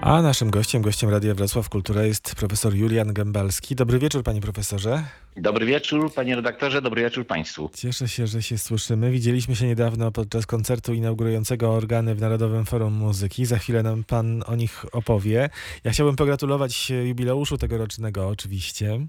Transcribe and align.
A 0.00 0.22
naszym 0.22 0.50
gościem, 0.50 0.82
gościem 0.82 1.10
Radia 1.10 1.34
Wrocław 1.34 1.68
Kultura 1.68 2.02
jest 2.02 2.34
profesor 2.34 2.74
Julian 2.74 3.12
Gębalski. 3.12 3.74
Dobry 3.74 3.98
wieczór, 3.98 4.22
panie 4.22 4.40
profesorze. 4.40 5.04
Dobry 5.36 5.66
wieczór, 5.66 6.14
panie 6.14 6.36
redaktorze, 6.36 6.82
dobry 6.82 7.02
wieczór 7.02 7.26
państwu. 7.26 7.70
Cieszę 7.74 8.08
się, 8.08 8.26
że 8.26 8.42
się 8.42 8.58
słyszymy. 8.58 9.10
Widzieliśmy 9.10 9.56
się 9.56 9.66
niedawno 9.66 10.12
podczas 10.12 10.46
koncertu 10.46 10.94
inaugurującego 10.94 11.72
organy 11.72 12.14
w 12.14 12.20
Narodowym 12.20 12.66
Forum 12.66 12.92
Muzyki. 12.92 13.46
Za 13.46 13.58
chwilę 13.58 13.82
nam 13.82 14.04
pan 14.04 14.42
o 14.46 14.56
nich 14.56 14.84
opowie. 14.92 15.50
Ja 15.84 15.90
chciałbym 15.90 16.16
pogratulować 16.16 16.90
jubileuszu 16.90 17.58
tegorocznego 17.58 18.28
oczywiście. 18.28 19.06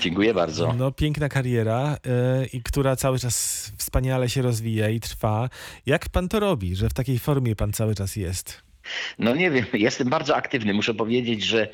Dziękuję 0.00 0.34
bardzo. 0.34 0.74
No, 0.78 0.92
piękna 0.92 1.28
kariera, 1.28 1.96
yy, 2.40 2.46
i 2.46 2.62
która 2.62 2.96
cały 2.96 3.18
czas 3.18 3.66
wspaniale 3.76 4.28
się 4.28 4.42
rozwija 4.42 4.88
i 4.88 5.00
trwa. 5.00 5.48
Jak 5.86 6.08
pan 6.08 6.28
to 6.28 6.40
robi, 6.40 6.76
że 6.76 6.88
w 6.88 6.94
takiej 6.94 7.18
formie 7.18 7.56
pan 7.56 7.72
cały 7.72 7.94
czas 7.94 8.16
jest? 8.16 8.71
No 9.18 9.34
nie 9.34 9.50
wiem, 9.50 9.64
jestem 9.88 10.08
bardzo 10.08 10.36
aktywny. 10.36 10.74
Muszę 10.74 10.94
powiedzieć, 10.94 11.44
że 11.44 11.68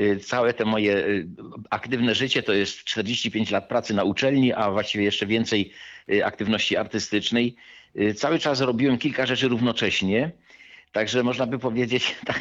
y, 0.00 0.20
całe 0.20 0.54
te 0.54 0.64
moje 0.64 0.96
y, 0.96 1.26
aktywne 1.70 2.14
życie 2.14 2.42
to 2.42 2.52
jest 2.52 2.84
45 2.84 3.50
lat 3.50 3.68
pracy 3.68 3.94
na 3.94 4.04
uczelni, 4.04 4.52
a 4.52 4.70
właściwie 4.70 5.04
jeszcze 5.04 5.26
więcej 5.26 5.72
y, 6.10 6.26
aktywności 6.26 6.76
artystycznej. 6.76 7.56
Cały 8.16 8.38
czas 8.38 8.60
robiłem 8.60 8.98
kilka 8.98 9.26
rzeczy 9.26 9.48
równocześnie. 9.48 10.30
Także 10.92 11.22
można 11.22 11.46
by 11.46 11.58
powiedzieć 11.58 12.14
tak, 12.26 12.40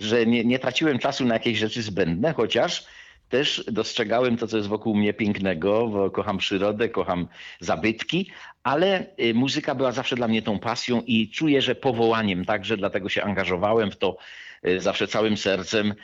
że 0.00 0.26
nie, 0.26 0.44
nie 0.44 0.58
traciłem 0.58 0.98
czasu 0.98 1.24
na 1.24 1.34
jakieś 1.34 1.58
rzeczy 1.58 1.82
zbędne, 1.82 2.32
chociaż 2.32 2.86
też 3.30 3.64
dostrzegałem 3.72 4.36
to, 4.36 4.46
co 4.46 4.56
jest 4.56 4.68
wokół 4.68 4.94
mnie 4.96 5.14
pięknego, 5.14 5.88
bo 5.88 6.10
kocham 6.10 6.38
przyrodę, 6.38 6.88
kocham 6.88 7.28
zabytki, 7.60 8.30
ale 8.62 9.06
y, 9.20 9.34
muzyka 9.34 9.74
była 9.74 9.92
zawsze 9.92 10.16
dla 10.16 10.28
mnie 10.28 10.42
tą 10.42 10.58
pasją 10.58 11.02
i 11.06 11.28
czuję, 11.28 11.62
że 11.62 11.74
powołaniem 11.74 12.44
także, 12.44 12.76
dlatego 12.76 13.08
się 13.08 13.22
angażowałem 13.22 13.90
w 13.90 13.96
to 13.96 14.16
y, 14.66 14.80
zawsze 14.80 15.08
całym 15.08 15.36
sercem. 15.36 15.94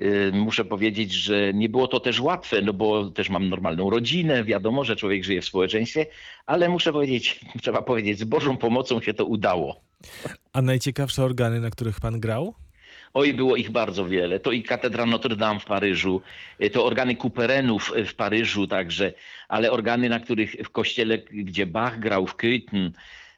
Y, 0.00 0.30
muszę 0.34 0.64
powiedzieć, 0.64 1.12
że 1.12 1.54
nie 1.54 1.68
było 1.68 1.88
to 1.88 2.00
też 2.00 2.20
łatwe, 2.20 2.62
no 2.62 2.72
bo 2.72 3.10
też 3.10 3.30
mam 3.30 3.48
normalną 3.48 3.90
rodzinę, 3.90 4.44
wiadomo, 4.44 4.84
że 4.84 4.96
człowiek 4.96 5.24
żyje 5.24 5.40
w 5.42 5.44
społeczeństwie, 5.44 6.06
ale 6.46 6.68
muszę 6.68 6.92
powiedzieć, 6.92 7.40
trzeba 7.62 7.82
powiedzieć, 7.82 8.18
z 8.18 8.24
Bożą 8.24 8.56
pomocą 8.56 9.00
się 9.00 9.14
to 9.14 9.24
udało. 9.24 9.80
A 10.52 10.62
najciekawsze 10.62 11.24
organy, 11.24 11.60
na 11.60 11.70
których 11.70 12.00
pan 12.00 12.20
grał? 12.20 12.54
Oj, 13.14 13.34
było 13.34 13.56
ich 13.56 13.70
bardzo 13.70 14.06
wiele. 14.06 14.40
To 14.40 14.52
i 14.52 14.62
katedra 14.62 15.06
Notre 15.06 15.36
Dame 15.36 15.60
w 15.60 15.64
Paryżu, 15.64 16.22
y, 16.62 16.70
to 16.70 16.84
organy 16.84 17.16
Couperenów 17.16 17.92
w 18.06 18.14
Paryżu 18.14 18.66
także, 18.66 19.12
ale 19.48 19.70
organy, 19.70 20.08
na 20.08 20.20
których 20.20 20.56
w 20.64 20.70
kościele, 20.70 21.18
gdzie 21.18 21.66
Bach 21.66 21.98
grał 21.98 22.26
w 22.26 22.36
Köthen, 22.36 22.90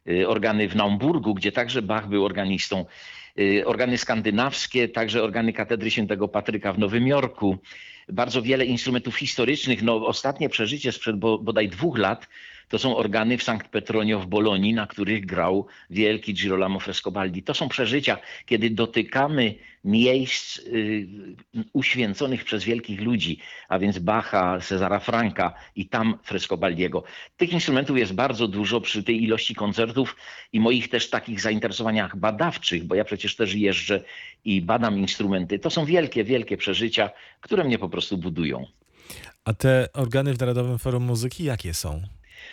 y, 0.09 0.29
organy 0.29 0.69
w 0.69 0.77
Naumburgu, 0.77 1.35
gdzie 1.35 1.53
także 1.53 1.83
Bach 1.83 2.09
był 2.09 2.25
organistą, 2.25 2.85
y, 3.39 3.67
organy 3.67 3.99
skandynawskie, 3.99 4.89
także 4.89 5.23
organy 5.23 5.53
katedry 5.53 5.91
świętego 5.91 6.29
Patryka 6.29 6.73
w 6.73 6.79
Nowym 6.79 7.07
Jorku. 7.07 7.59
Bardzo 8.09 8.43
wiele 8.43 8.65
instrumentów 8.65 9.17
historycznych. 9.17 9.83
No, 9.83 10.07
ostatnie 10.07 10.49
przeżycie 10.49 10.93
sprzed 10.93 11.17
bodaj 11.19 11.69
dwóch 11.69 11.99
lat 11.99 12.29
to 12.69 12.79
są 12.79 12.97
organy 12.97 13.39
w 13.39 13.43
Sankt 13.43 13.69
Petronio 13.69 14.21
w 14.21 14.27
Bolonii, 14.27 14.75
na 14.75 14.87
których 14.87 15.27
grał 15.27 15.67
wielki 15.91 16.35
Girolamo 16.35 16.81
Frescobaldi. 16.81 17.43
To 17.43 17.55
są 17.55 17.69
przeżycia, 17.69 18.19
kiedy 18.47 18.71
dotykamy 18.71 19.55
miejsc 19.85 20.59
y, 20.59 21.07
uświęconych 21.73 22.45
przez 22.45 22.65
wielkich 22.65 23.01
ludzi, 23.01 23.39
a 23.69 23.79
więc 23.79 23.99
Bacha, 23.99 24.61
Cezara 24.61 24.99
Franka 24.99 25.55
i 25.77 25.89
tam 25.89 26.19
Frescobaldiego. 26.23 27.05
Tych 27.37 27.53
instrumentów 27.53 27.99
jest 27.99 28.13
bardzo 28.13 28.49
dużo 28.49 28.81
przy 28.81 29.03
tej 29.03 29.23
ilości 29.23 29.55
koncertów 29.55 30.17
i 30.53 30.61
moich 30.61 30.89
też 30.89 31.11
takich 31.11 31.41
zainteresowaniach 31.41 32.17
badawczych, 32.17 32.85
bo 32.85 32.95
ja 32.95 33.05
przecież 33.05 33.37
też 33.37 33.55
jeżdżę 33.55 34.03
i 34.45 34.63
badam 34.63 34.99
instrumenty. 34.99 35.59
To 35.59 35.71
są 35.71 35.85
wielkie, 35.85 36.25
wielkie 36.25 36.57
przeżycia, 36.57 37.11
które 37.41 37.65
mnie 37.65 37.79
po 37.79 37.89
prostu 37.89 38.19
budują. 38.19 38.67
A 39.45 39.55
te 39.55 39.89
organy 39.93 40.35
w 40.35 40.41
Narodowym 40.41 40.79
Forum 40.79 41.05
Muzyki 41.05 41.45
jakie 41.45 41.75
są? 41.75 42.03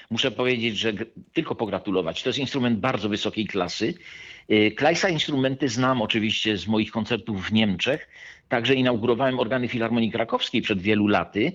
Muszę 0.09 0.31
powiedzieć, 0.31 0.77
że 0.77 0.93
tylko 1.33 1.55
pogratulować. 1.55 2.23
To 2.23 2.29
jest 2.29 2.39
instrument 2.39 2.79
bardzo 2.79 3.09
wysokiej 3.09 3.47
klasy. 3.47 3.93
Y, 4.51 4.71
Kleissa 4.71 5.09
instrumenty 5.09 5.69
znam 5.69 6.01
oczywiście 6.01 6.57
z 6.57 6.67
moich 6.67 6.91
koncertów 6.91 7.45
w 7.45 7.53
Niemczech. 7.53 8.07
Także 8.49 8.75
inaugurowałem 8.75 9.39
organy 9.39 9.67
Filharmonii 9.67 10.11
Krakowskiej 10.11 10.61
przed 10.61 10.81
wielu 10.81 11.07
laty. 11.07 11.51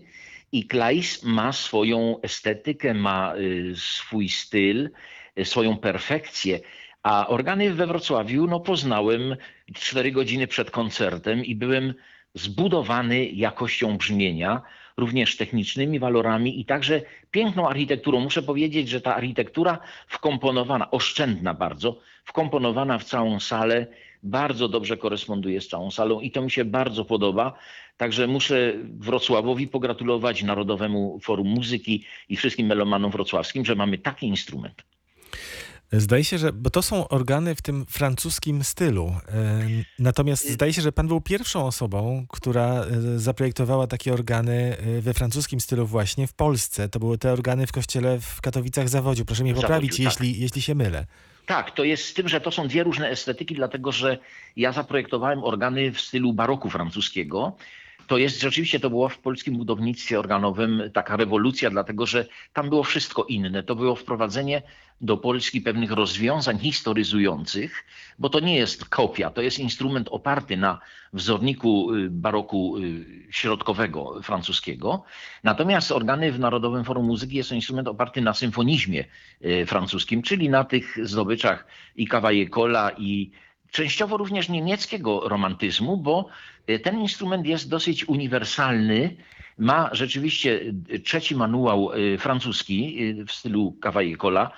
I 0.53 0.67
Kleis 0.67 1.23
ma 1.23 1.53
swoją 1.53 2.21
estetykę, 2.23 2.95
ma 2.95 3.35
y, 3.37 3.73
swój 3.77 4.29
styl, 4.29 4.91
y, 5.39 5.45
swoją 5.45 5.77
perfekcję. 5.77 6.61
A 7.03 7.29
organy 7.29 7.75
we 7.75 7.87
Wrocławiu 7.87 8.47
no, 8.47 8.61
poznałem 8.61 9.37
4 9.75 10.13
godziny 10.13 10.47
przed 10.47 10.71
koncertem 10.71 11.45
i 11.45 11.55
byłem 11.55 11.95
zbudowany 12.35 13.27
jakością 13.27 13.97
brzmienia 13.97 14.63
również 14.97 15.37
technicznymi 15.37 15.99
walorami 15.99 16.61
i 16.61 16.65
także 16.65 17.03
piękną 17.31 17.69
architekturą. 17.69 18.21
Muszę 18.21 18.43
powiedzieć, 18.43 18.89
że 18.89 19.01
ta 19.01 19.15
architektura 19.17 19.79
wkomponowana, 20.07 20.91
oszczędna 20.91 21.55
bardzo, 21.55 22.01
wkomponowana 22.25 22.99
w 22.99 23.05
całą 23.05 23.41
salę, 23.41 23.87
bardzo 24.23 24.69
dobrze 24.69 24.97
koresponduje 24.97 25.61
z 25.61 25.69
całą 25.69 25.91
salą 25.91 26.21
i 26.21 26.31
to 26.31 26.43
mi 26.43 26.51
się 26.51 26.65
bardzo 26.65 27.05
podoba. 27.05 27.59
Także 27.97 28.27
muszę 28.27 28.75
Wrocławowi 28.85 29.69
pogratulować, 29.69 30.43
Narodowemu 30.43 31.19
Forum 31.23 31.49
Muzyki 31.49 32.05
i 32.29 32.37
wszystkim 32.37 32.67
melomanom 32.67 33.11
wrocławskim, 33.11 33.65
że 33.65 33.75
mamy 33.75 33.99
taki 33.99 34.27
instrument. 34.27 34.83
Zdaje 35.93 36.25
się, 36.25 36.39
że, 36.39 36.53
bo 36.53 36.71
to 36.71 36.83
są 36.83 37.09
organy 37.09 37.55
w 37.55 37.63
tym 37.63 37.87
francuskim 37.87 38.65
stylu. 38.65 39.07
E, 39.29 39.61
natomiast 39.99 40.51
zdaje 40.51 40.73
się, 40.73 40.83
że 40.83 40.93
pan 40.93 41.09
był 41.09 41.21
pierwszą 41.21 41.67
osobą, 41.67 42.27
która 42.29 42.85
e, 42.85 43.19
zaprojektowała 43.19 43.87
takie 43.87 44.13
organy 44.13 44.77
e, 44.79 45.01
we 45.01 45.15
francuskim 45.15 45.61
stylu 45.61 45.87
właśnie 45.87 46.27
w 46.27 46.33
Polsce. 46.33 46.89
To 46.89 46.99
były 46.99 47.19
te 47.19 47.33
organy 47.33 47.67
w 47.67 47.73
kościele 47.73 48.21
w 48.21 48.41
Katowicach 48.41 48.89
Zawodziu. 48.89 49.25
Proszę 49.25 49.43
mnie 49.43 49.55
poprawić, 49.55 49.91
Zawodziu, 49.93 50.11
tak. 50.11 50.25
jeśli, 50.27 50.43
jeśli 50.43 50.63
się 50.63 50.75
mylę. 50.75 51.07
Tak, 51.47 51.71
to 51.71 51.85
jest 51.85 52.05
z 52.05 52.15
tym, 52.15 52.29
że 52.29 52.41
to 52.41 52.51
są 52.51 52.69
dwie 52.69 52.83
różne 52.83 53.09
estetyki, 53.11 53.55
dlatego 53.55 53.93
że 53.93 54.19
ja 54.57 54.73
zaprojektowałem 54.73 55.45
organy 55.45 55.93
w 55.93 56.01
stylu 56.01 56.33
baroku 56.33 56.71
francuskiego 56.71 57.57
to 58.09 58.19
jest 58.19 58.41
rzeczywiście, 58.41 58.81
to 58.81 58.91
była 58.91 59.09
w 59.09 59.19
polskim 59.19 59.57
budownictwie 59.57 60.19
organowym 60.19 60.83
taka 60.93 61.17
rewolucja, 61.17 61.71
dlatego 61.71 62.07
że 62.07 62.27
tam 62.53 62.69
było 62.69 62.83
wszystko 62.83 63.25
inne. 63.25 63.63
To 63.63 63.77
było 63.77 63.95
wprowadzenie 63.95 64.63
do 65.01 65.17
Polski 65.17 65.61
pewnych 65.61 65.91
rozwiązań 65.91 66.59
historyzujących, 66.59 67.85
bo 68.19 68.29
to 68.29 68.41
nie 68.41 68.57
jest 68.57 68.85
kopia, 68.85 69.31
to 69.31 69.43
jest 69.43 69.59
instrument 69.59 70.09
oparty 70.11 70.57
na 70.57 70.81
wzorniku 71.13 71.95
y, 71.95 72.11
baroku 72.11 72.79
y, 72.79 73.05
środkowego 73.31 74.23
francuskiego. 74.23 75.05
Natomiast 75.45 75.93
organy 75.93 76.33
w 76.33 76.39
Narodowym 76.39 76.85
Forum 76.85 77.07
Muzyki 77.07 77.37
jest 77.37 77.49
to 77.49 77.55
instrument 77.55 77.89
oparty 77.89 78.21
na 78.21 78.35
symfonizmie 78.35 79.05
y, 79.45 79.67
francuskim, 79.67 80.23
czyli 80.23 80.49
na 80.49 80.65
tych 80.65 81.07
zdobyczach 81.07 81.67
i 81.97 82.09
Cavaillé 82.09 82.93
i 82.99 83.31
częściowo 83.71 84.17
również 84.17 84.49
niemieckiego 84.49 85.29
romantyzmu, 85.29 85.97
bo 85.97 86.29
e, 86.67 86.79
ten 86.79 87.01
instrument 87.01 87.47
jest 87.47 87.69
dosyć 87.69 88.09
uniwersalny. 88.09 89.17
Ma 89.59 89.91
rzeczywiście 89.93 90.61
e, 90.95 90.99
trzeci 90.99 91.37
manuał 91.37 91.93
e, 91.93 92.19
francuski 92.19 92.99
w 93.27 93.33
stylu 93.33 93.77
Cavaillé 93.81 94.49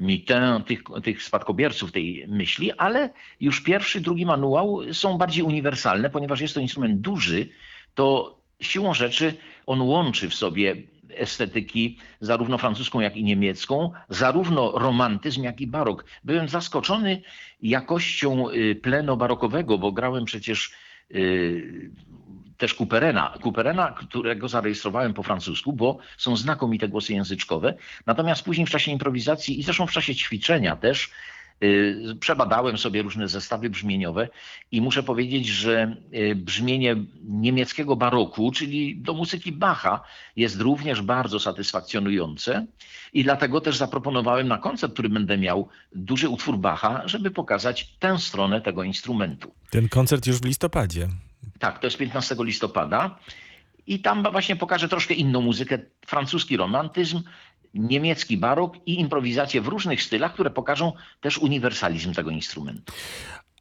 Mitin, 0.00 0.62
tych, 0.66 0.82
tych 1.02 1.22
spadkobierców 1.22 1.92
tej 1.92 2.24
myśli, 2.28 2.72
ale 2.72 3.10
już 3.40 3.60
pierwszy, 3.60 4.00
drugi 4.00 4.26
manuał 4.26 4.80
są 4.92 5.18
bardziej 5.18 5.42
uniwersalne, 5.42 6.10
ponieważ 6.10 6.40
jest 6.40 6.54
to 6.54 6.60
instrument 6.60 7.00
duży, 7.00 7.48
to 7.94 8.38
siłą 8.60 8.94
rzeczy 8.94 9.34
on 9.66 9.80
łączy 9.80 10.30
w 10.30 10.34
sobie 10.34 10.76
estetyki, 11.18 11.98
zarówno 12.20 12.58
francuską, 12.58 13.00
jak 13.00 13.16
i 13.16 13.24
niemiecką, 13.24 13.90
zarówno 14.08 14.72
romantyzm, 14.72 15.42
jak 15.42 15.60
i 15.60 15.66
barok. 15.66 16.04
Byłem 16.24 16.48
zaskoczony 16.48 17.22
jakością 17.62 18.50
y, 18.50 18.74
pleno 18.82 19.16
barokowego, 19.16 19.78
bo 19.78 19.92
grałem 19.92 20.24
przecież 20.24 20.72
y, 21.10 21.90
też 22.56 22.74
Couperena, 22.74 23.34
Couperena, 23.42 23.92
którego 23.92 24.48
zarejestrowałem 24.48 25.14
po 25.14 25.22
francusku, 25.22 25.72
bo 25.72 25.98
są 26.16 26.36
znakomite 26.36 26.88
głosy 26.88 27.12
języczkowe. 27.12 27.74
Natomiast 28.06 28.44
później 28.44 28.66
w 28.66 28.70
czasie 28.70 28.90
improwizacji 28.92 29.60
i 29.60 29.62
zresztą 29.62 29.86
w 29.86 29.92
czasie 29.92 30.14
ćwiczenia 30.14 30.76
też 30.76 31.10
przebadałem 32.20 32.78
sobie 32.78 33.02
różne 33.02 33.28
zestawy 33.28 33.70
brzmieniowe 33.70 34.28
i 34.72 34.80
muszę 34.80 35.02
powiedzieć, 35.02 35.46
że 35.46 35.96
y, 36.14 36.34
brzmienie 36.34 36.96
niemieckiego 37.24 37.96
baroku, 37.96 38.52
czyli 38.52 38.96
do 38.96 39.14
muzyki 39.14 39.52
Bacha, 39.52 40.00
jest 40.36 40.60
również 40.60 41.02
bardzo 41.02 41.40
satysfakcjonujące 41.40 42.66
i 43.12 43.24
dlatego 43.24 43.60
też 43.60 43.76
zaproponowałem 43.76 44.48
na 44.48 44.58
koncert, 44.58 44.92
który 44.92 45.08
będę 45.08 45.38
miał, 45.38 45.68
duży 45.94 46.28
utwór 46.28 46.58
Bacha, 46.58 47.02
żeby 47.08 47.30
pokazać 47.30 47.96
tę 47.98 48.18
stronę 48.18 48.60
tego 48.60 48.82
instrumentu. 48.82 49.54
Ten 49.70 49.88
koncert 49.88 50.26
już 50.26 50.36
w 50.36 50.44
listopadzie. 50.44 51.08
Tak, 51.58 51.78
to 51.78 51.86
jest 51.86 51.96
15 51.96 52.36
listopada. 52.38 53.18
I 53.86 54.00
tam 54.00 54.22
właśnie 54.32 54.56
pokażę 54.56 54.88
troszkę 54.88 55.14
inną 55.14 55.40
muzykę, 55.40 55.78
francuski 56.06 56.56
romantyzm, 56.56 57.22
niemiecki 57.74 58.36
barok 58.36 58.74
i 58.86 59.00
improwizację 59.00 59.60
w 59.60 59.68
różnych 59.68 60.02
stylach, 60.02 60.34
które 60.34 60.50
pokażą 60.50 60.92
też 61.20 61.38
uniwersalizm 61.38 62.14
tego 62.14 62.30
instrumentu. 62.30 62.92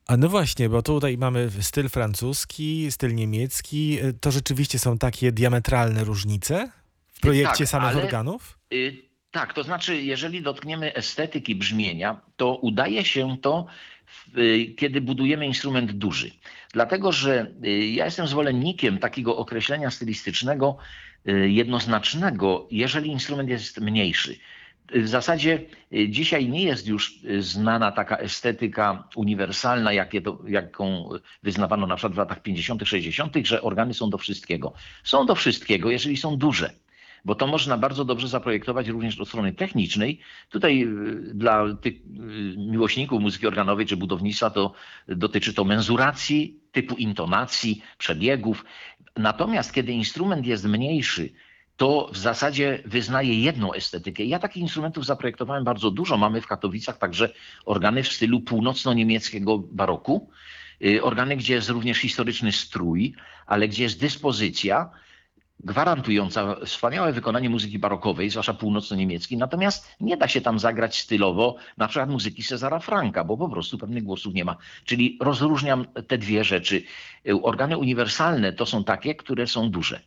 A 0.08 0.18
no 0.18 0.30
właśnie, 0.30 0.70
bo 0.70 0.82
tutaj 0.82 1.18
mamy 1.18 1.50
styl 1.62 1.90
francuski, 1.90 2.92
styl 2.92 3.16
niemiecki. 3.16 3.98
To 4.22 4.32
rzeczywiście 4.32 4.80
są 4.80 4.98
takie 4.98 5.32
diametralne 5.32 6.04
różnice 6.04 6.72
w 7.14 7.20
projekcie 7.20 7.58
Tak, 7.58 7.68
samych 7.68 7.90
ale- 7.90 8.04
organów? 8.04 8.60
Y, 8.74 9.08
Tak, 9.32 9.54
to 9.54 9.64
znaczy, 9.64 10.02
jeżeli 10.02 10.42
dotkniemy 10.42 10.94
estetyki 10.96 11.56
brzmienia, 11.56 12.22
to 12.36 12.56
udaje 12.56 13.06
się 13.06 13.38
to, 13.42 13.66
y, 14.38 14.74
kiedy 14.78 15.02
budujemy 15.02 15.46
instrument 15.48 15.92
duży. 15.92 16.32
Dlatego, 16.74 17.12
że 17.12 17.52
y, 17.66 17.86
ja 17.88 18.06
jestem 18.06 18.28
zwolennikiem 18.28 18.98
takiego 18.98 19.38
określenia 19.38 19.92
stylistycznego 19.92 20.78
jednoznacznego, 21.48 22.68
jeżeli 22.72 23.10
instrument 23.10 23.50
jest 23.50 23.82
mniejszy. 23.82 24.38
Y, 24.96 25.02
W 25.02 25.08
zasadzie 25.08 25.62
y, 25.94 26.10
dzisiaj 26.10 26.50
nie 26.50 26.64
jest 26.64 26.88
już 26.88 27.24
y, 27.24 27.42
znana 27.42 27.92
taka 27.92 28.18
estetyka 28.18 29.08
uniwersalna, 29.16 29.92
to, 30.24 30.40
jaką 30.48 31.10
wyznawano 31.44 31.88
na 31.88 31.96
przykład 31.96 32.14
w 32.14 32.18
latach 32.18 32.42
50., 32.42 32.82
60., 32.86 33.36
że 33.44 33.62
organy 33.62 33.94
są 33.94 34.10
do 34.10 34.18
wszystkiego. 34.18 34.74
Są 35.04 35.26
do 35.26 35.36
wszystkiego, 35.36 35.92
jeżeli 35.92 36.18
są 36.18 36.38
duże 36.38 36.74
bo 37.26 37.36
to 37.36 37.48
można 37.48 37.78
bardzo 37.78 38.06
dobrze 38.06 38.28
zaprojektować 38.28 38.88
również 38.88 39.20
od 39.20 39.28
strony 39.28 39.54
technicznej. 39.54 40.20
Tutaj 40.50 40.84
y, 40.84 41.34
dla 41.34 41.76
tych 41.82 41.94
y, 41.94 42.00
miłośników 42.58 43.22
muzyki 43.22 43.48
organowej 43.48 43.86
czy 43.86 43.98
budownictwa 43.98 44.50
to 44.50 44.74
dotyczy 45.08 45.54
to 45.54 45.64
menzuracji, 45.64 46.60
typu 46.72 46.96
intonacji, 46.96 47.82
przebiegów. 47.98 48.66
Natomiast 49.18 49.74
kiedy 49.74 49.92
instrument 49.92 50.46
jest 50.46 50.66
mniejszy, 50.66 51.30
to 51.78 52.10
w 52.14 52.18
zasadzie 52.18 52.82
wyznaje 52.86 53.42
jedną 53.42 53.74
estetykę. 53.74 54.24
Ja 54.24 54.40
takich 54.40 54.64
instrumentów 54.64 55.06
zaprojektowałem 55.06 55.64
bardzo 55.64 55.92
dużo. 55.92 56.18
Mamy 56.18 56.42
w 56.42 56.48
Katowicach 56.48 56.98
także 56.98 57.30
organy 57.66 58.04
w 58.04 58.14
stylu 58.14 58.42
północno-niemieckiego 58.42 59.58
baroku. 59.58 60.30
Y, 60.86 61.04
Organy, 61.04 61.38
gdzie 61.38 61.54
jest 61.54 61.70
również 61.70 61.98
historyczny 61.98 62.52
strój, 62.52 63.16
ale 63.46 63.68
gdzie 63.68 63.84
jest 63.84 64.00
dyspozycja, 64.00 64.90
gwarantująca 65.60 66.56
wspaniałe 66.66 67.14
wykonanie 67.14 67.50
muzyki 67.50 67.80
barokowej, 67.80 68.30
zwłaszcza 68.30 68.54
północno-niemieckiej, 68.54 69.38
natomiast 69.38 69.96
nie 70.00 70.18
da 70.18 70.28
się 70.28 70.42
tam 70.42 70.60
zagrać 70.60 71.00
stylowo 71.00 71.56
na 71.78 71.88
przykład 71.88 72.10
muzyki 72.10 72.44
Cezara 72.44 72.80
Franka, 72.80 73.24
bo 73.24 73.38
po 73.38 73.50
prostu 73.50 73.78
pewnych 73.78 74.04
głosów 74.04 74.34
nie 74.34 74.46
ma. 74.46 74.58
Czyli 74.86 75.18
rozróżniam 75.22 75.86
te 76.08 76.18
dwie 76.18 76.44
rzeczy. 76.44 76.84
Organy 77.44 77.78
uniwersalne 77.78 78.54
to 78.54 78.66
są 78.66 78.84
takie, 78.84 79.16
które 79.16 79.48
są 79.48 79.72
duże. 79.72 80.02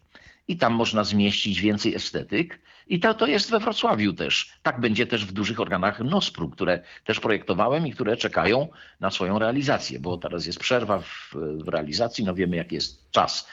I 0.51 0.57
tam 0.57 0.73
można 0.73 1.05
zmieścić 1.05 1.61
więcej 1.61 1.95
estetyk. 1.95 2.61
I 2.87 3.01
to, 3.01 3.15
to 3.15 3.27
jest 3.27 3.51
we 3.51 3.59
Wrocławiu 3.59 4.13
też. 4.13 4.53
Tak 4.63 4.81
będzie 4.81 5.07
też 5.07 5.27
w 5.27 5.33
dużych 5.33 5.61
organach 5.61 6.01
Nospru, 6.01 6.49
które 6.49 6.83
też 7.05 7.21
projektowałem 7.21 7.87
i 7.87 7.93
które 7.93 8.17
czekają 8.17 8.69
na 9.01 9.11
swoją 9.11 9.39
realizację, 9.39 10.01
bo 10.01 10.19
teraz 10.19 10.47
jest 10.47 10.59
przerwa 10.59 10.99
w, 10.99 11.35
w 11.65 11.69
realizacji, 11.69 12.25
no 12.25 12.35
wiemy 12.35 12.57
jaki 12.57 12.75
jest 12.75 13.11
czas. 13.11 13.49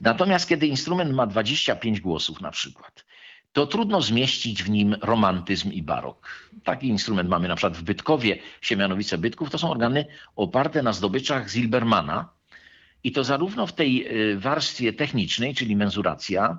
Natomiast 0.00 0.48
kiedy 0.48 0.66
instrument 0.66 1.14
ma 1.14 1.26
25 1.26 2.00
głosów 2.00 2.40
na 2.40 2.50
przykład, 2.50 3.04
to 3.52 3.66
trudno 3.66 4.02
zmieścić 4.02 4.62
w 4.62 4.70
nim 4.70 4.96
romantyzm 5.00 5.72
i 5.72 5.82
barok. 5.82 6.28
Taki 6.64 6.88
instrument 6.88 7.28
mamy 7.28 7.48
na 7.48 7.56
przykład 7.56 7.76
w 7.76 7.82
Bytkowie, 7.82 8.38
Siemianowice 8.60 9.18
Bytków. 9.18 9.50
To 9.50 9.58
są 9.58 9.70
organy 9.70 10.06
oparte 10.36 10.82
na 10.82 10.92
zdobyczach 10.92 11.50
Zilbermana. 11.50 12.28
I 13.04 13.12
to 13.12 13.24
zarówno 13.24 13.66
w 13.66 13.72
tej 13.72 14.06
y, 14.32 14.38
warstwie 14.38 14.92
technicznej, 14.92 15.54
czyli 15.54 15.76
menzuracja, 15.76 16.58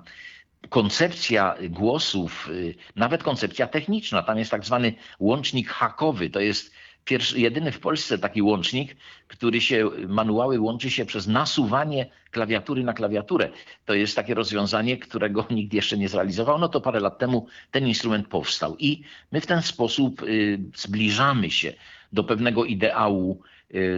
koncepcja 0.68 1.54
głosów, 1.70 2.48
y, 2.50 2.74
nawet 2.96 3.22
koncepcja 3.22 3.66
techniczna. 3.66 4.22
Tam 4.22 4.38
jest 4.38 4.50
tak 4.50 4.64
zwany 4.64 4.94
łącznik 5.18 5.68
hakowy. 5.68 6.30
To 6.30 6.40
jest 6.40 6.72
pierwszy, 7.04 7.40
jedyny 7.40 7.72
w 7.72 7.80
Polsce 7.80 8.18
taki 8.18 8.42
łącznik, 8.42 8.96
który 9.28 9.60
się, 9.60 9.90
manuały 10.08 10.60
łączy 10.60 10.90
się 10.90 11.06
przez 11.06 11.26
nasuwanie 11.26 12.06
klawiatury 12.30 12.84
na 12.84 12.92
klawiaturę. 12.92 13.48
To 13.84 13.94
jest 13.94 14.16
takie 14.16 14.34
rozwiązanie, 14.34 14.96
którego 14.96 15.46
nikt 15.50 15.74
jeszcze 15.74 15.98
nie 15.98 16.08
zrealizował. 16.08 16.58
No 16.58 16.68
to 16.68 16.80
parę 16.80 17.00
lat 17.00 17.18
temu 17.18 17.46
ten 17.70 17.86
instrument 17.86 18.28
powstał 18.28 18.76
i 18.78 19.02
my 19.32 19.40
w 19.40 19.46
ten 19.46 19.62
sposób 19.62 20.22
y, 20.22 20.58
zbliżamy 20.76 21.50
się 21.50 21.72
do 22.12 22.24
pewnego 22.24 22.64
ideału 22.64 23.42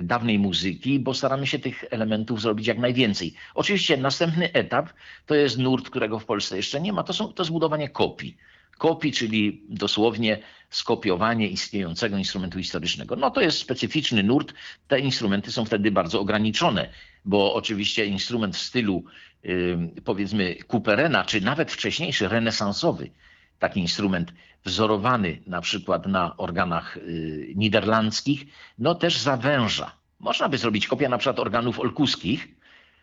dawnej 0.03 0.39
muzyki, 0.39 0.99
bo 0.99 1.15
staramy 1.15 1.47
się 1.47 1.59
tych 1.59 1.85
elementów 1.91 2.41
zrobić 2.41 2.67
jak 2.67 2.79
najwięcej. 2.79 3.35
Oczywiście 3.55 3.97
następny 3.97 4.53
etap 4.53 4.89
to 5.27 5.35
jest 5.35 5.59
nurt, 5.59 5.91
którego 5.91 6.19
w 6.19 6.25
Polsce 6.25 6.57
jeszcze 6.57 6.81
nie 6.81 6.93
ma, 6.93 7.03
to, 7.03 7.13
są, 7.13 7.33
to 7.33 7.43
jest 7.43 7.53
budowanie 7.53 7.89
kopii. 7.89 8.37
Kopii, 8.79 9.13
czyli 9.13 9.63
dosłownie 9.69 10.39
skopiowanie 10.71 11.49
istniejącego 11.49 12.19
instrumentu 12.19 12.59
historycznego. 12.59 13.17
No 13.17 13.31
to 13.31 13.41
jest 13.41 13.59
specyficzny 13.59 14.23
nurt. 14.23 14.55
Te 14.89 15.01
instrumenty 15.01 15.53
są 15.53 15.65
wtedy 15.65 15.91
bardzo 15.91 16.21
ograniczone, 16.21 16.89
bo 17.25 17.55
oczywiście 17.55 18.07
instrument 18.07 18.57
w 18.57 18.63
stylu 18.63 19.05
y, 19.45 19.79
powiedzmy 20.05 20.55
Couperena, 20.55 21.25
czy 21.25 21.41
nawet 21.41 21.73
wcześniejszy, 21.73 22.29
renesansowy, 22.29 23.11
taki 23.59 23.81
instrument 23.81 24.33
wzorowany 24.65 25.43
na 25.47 25.61
przykład 25.61 26.07
na 26.07 26.37
organach 26.37 26.97
y, 26.97 27.53
niderlandzkich, 27.57 28.47
no 28.79 28.95
też 28.95 29.19
zawęża. 29.19 29.93
Można 30.21 30.49
by 30.49 30.59
zrobić 30.59 30.87
kopię 30.87 31.09
na 31.09 31.19
przykład 31.19 31.39
organów 31.39 31.81
olkuskich, 31.81 32.49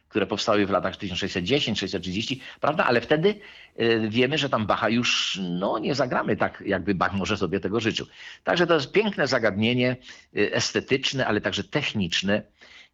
które 0.09 0.27
powstały 0.27 0.65
w 0.65 0.69
latach 0.69 0.95
1610-1630, 0.95 2.39
prawda? 2.59 2.85
Ale 2.85 3.01
wtedy 3.01 3.35
y, 3.79 4.09
wiemy, 4.09 4.37
że 4.37 4.49
tam 4.49 4.65
Bacha 4.65 4.89
już 4.89 5.39
no, 5.43 5.79
nie 5.79 5.95
zagramy 5.95 6.37
tak, 6.37 6.63
jakby 6.65 6.95
Bach 6.95 7.13
może 7.13 7.37
sobie 7.37 7.59
tego 7.59 7.79
życzył. 7.79 8.07
Także 8.43 8.67
to 8.67 8.73
jest 8.73 8.91
piękne 8.91 9.27
zagadnienie 9.27 9.95
y, 10.37 10.53
estetyczne, 10.53 11.27
ale 11.27 11.41
także 11.41 11.63
techniczne. 11.63 12.41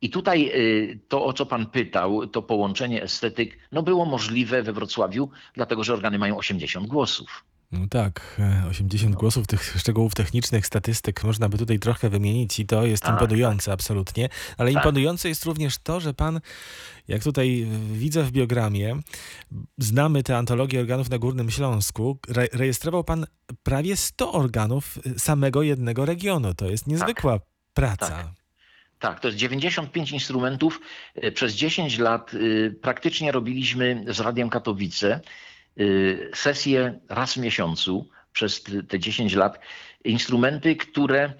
I 0.02 0.10
tutaj 0.10 0.52
y, 0.56 1.00
to, 1.08 1.26
o 1.26 1.34
co 1.34 1.46
pan 1.46 1.66
pytał, 1.66 2.28
to 2.28 2.42
połączenie 2.42 3.04
estetyk, 3.04 3.58
no 3.72 3.84
było 3.84 4.06
możliwe 4.06 4.64
we 4.64 4.74
Wrocławiu, 4.74 5.30
dlatego 5.54 5.84
że 5.84 5.94
organy 5.94 6.20
mają 6.20 6.38
80 6.38 6.88
głosów. 6.88 7.44
No 7.72 7.88
tak, 7.90 8.38
e, 8.40 8.68
80 8.70 9.16
głosów 9.16 9.48
tych 9.48 9.76
szczegółów 9.80 10.16
technicznych, 10.16 10.66
statystyk 10.68 11.24
można 11.24 11.50
by 11.50 11.58
tutaj 11.58 11.80
trochę 11.80 12.10
wymienić 12.10 12.60
i 12.60 12.66
to 12.66 12.86
jest 12.86 13.04
Tak, 13.04 13.12
imponujące 13.12 13.72
absolutnie, 13.72 14.30
ale 14.58 14.74
Tak. 14.74 14.84
imponujące 14.84 15.30
jest 15.30 15.46
również 15.46 15.78
to, 15.78 16.00
że 16.00 16.14
pan, 16.14 16.42
jak 17.08 17.24
tutaj 17.24 17.68
widzę 17.94 18.24
w 18.24 18.32
biogramie, 18.32 19.00
znamy 19.78 20.24
tę 20.24 20.38
antologię 20.38 20.80
organów 20.80 21.10
na 21.10 21.18
Górnym 21.18 21.52
Śląsku, 21.52 22.18
re 22.28 22.48
rejestrował 22.54 23.04
pan 23.04 23.26
prawie 23.64 23.98
100 23.98 24.32
organów 24.32 25.00
samego 25.18 25.64
jednego 25.64 26.06
regionu. 26.06 26.54
To 26.54 26.70
jest 26.70 26.88
niezwykła 26.88 27.40
praca. 27.74 28.34
Tak. 29.02 29.20
To 29.20 29.28
jest 29.28 29.38
95 29.38 30.12
instrumentów. 30.12 30.82
Y, 31.24 31.32
Przez 31.32 31.54
10 31.56 31.98
lat 32.00 32.34
y, 32.34 32.76
praktycznie 32.82 33.32
robiliśmy 33.32 34.06
z 34.08 34.20
Radiem 34.20 34.50
Katowice 34.50 35.20
y, 35.80 36.32
sesje 36.36 37.00
raz 37.10 37.34
w 37.34 37.38
miesiącu 37.38 38.10
przez 38.34 38.64
te- 38.64 38.84
te 38.84 39.00
10 39.00 39.34
lat. 39.34 39.60
Instrumenty, 40.04 40.76
które 40.76 41.34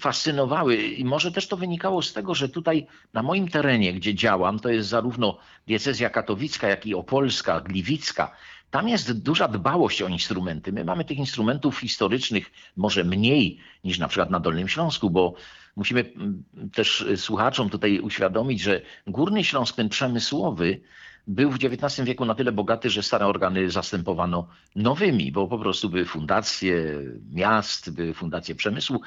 fascynowały 0.00 0.76
i 0.76 1.04
może 1.04 1.32
też 1.32 1.48
to 1.48 1.56
wynikało 1.56 2.02
z 2.02 2.12
tego, 2.12 2.34
że 2.34 2.48
tutaj 2.48 2.86
na 3.12 3.22
moim 3.22 3.48
terenie, 3.48 3.92
gdzie 3.92 4.14
działam, 4.14 4.58
to 4.60 4.68
jest 4.68 4.88
zarówno 4.88 5.38
diecezja 5.66 6.10
katowicka, 6.10 6.68
jak 6.68 6.86
i 6.86 6.94
opolska, 6.94 7.60
gliwicka, 7.60 8.36
tam 8.70 8.88
jest 8.88 9.22
duża 9.22 9.48
dbałość 9.48 10.02
o 10.02 10.08
instrumenty. 10.08 10.72
My 10.72 10.84
mamy 10.84 11.04
tych 11.04 11.18
instrumentów 11.18 11.78
historycznych 11.78 12.50
może 12.76 13.04
mniej 13.04 13.58
niż 13.84 13.98
na 13.98 14.08
przykład 14.08 14.30
na 14.30 14.40
Dolnym 14.40 14.68
Śląsku, 14.68 15.10
bo 15.10 15.34
musimy 15.76 16.00
mm, 16.00 16.44
też 16.72 17.00
y, 17.00 17.16
słuchaczom 17.16 17.70
tutaj 17.70 18.00
uświadomić, 18.00 18.60
że 18.60 18.80
Górny 19.06 19.44
Śląsk, 19.44 19.76
ten 19.76 19.88
przemysłowy, 19.88 20.80
był 21.26 21.50
w 21.50 21.58
XIX 21.64 22.06
wieku 22.06 22.24
na 22.24 22.34
tyle 22.34 22.52
bogaty, 22.52 22.90
że 22.90 23.02
stare 23.02 23.26
organy 23.26 23.70
zastępowano 23.70 24.48
nowymi, 24.76 25.32
bo 25.32 25.48
po 25.48 25.58
prostu 25.58 25.90
były 25.90 26.04
fundacje 26.04 27.00
miast, 27.32 27.90
były 27.90 28.14
fundacje 28.14 28.54
przemysłu. 28.54 29.00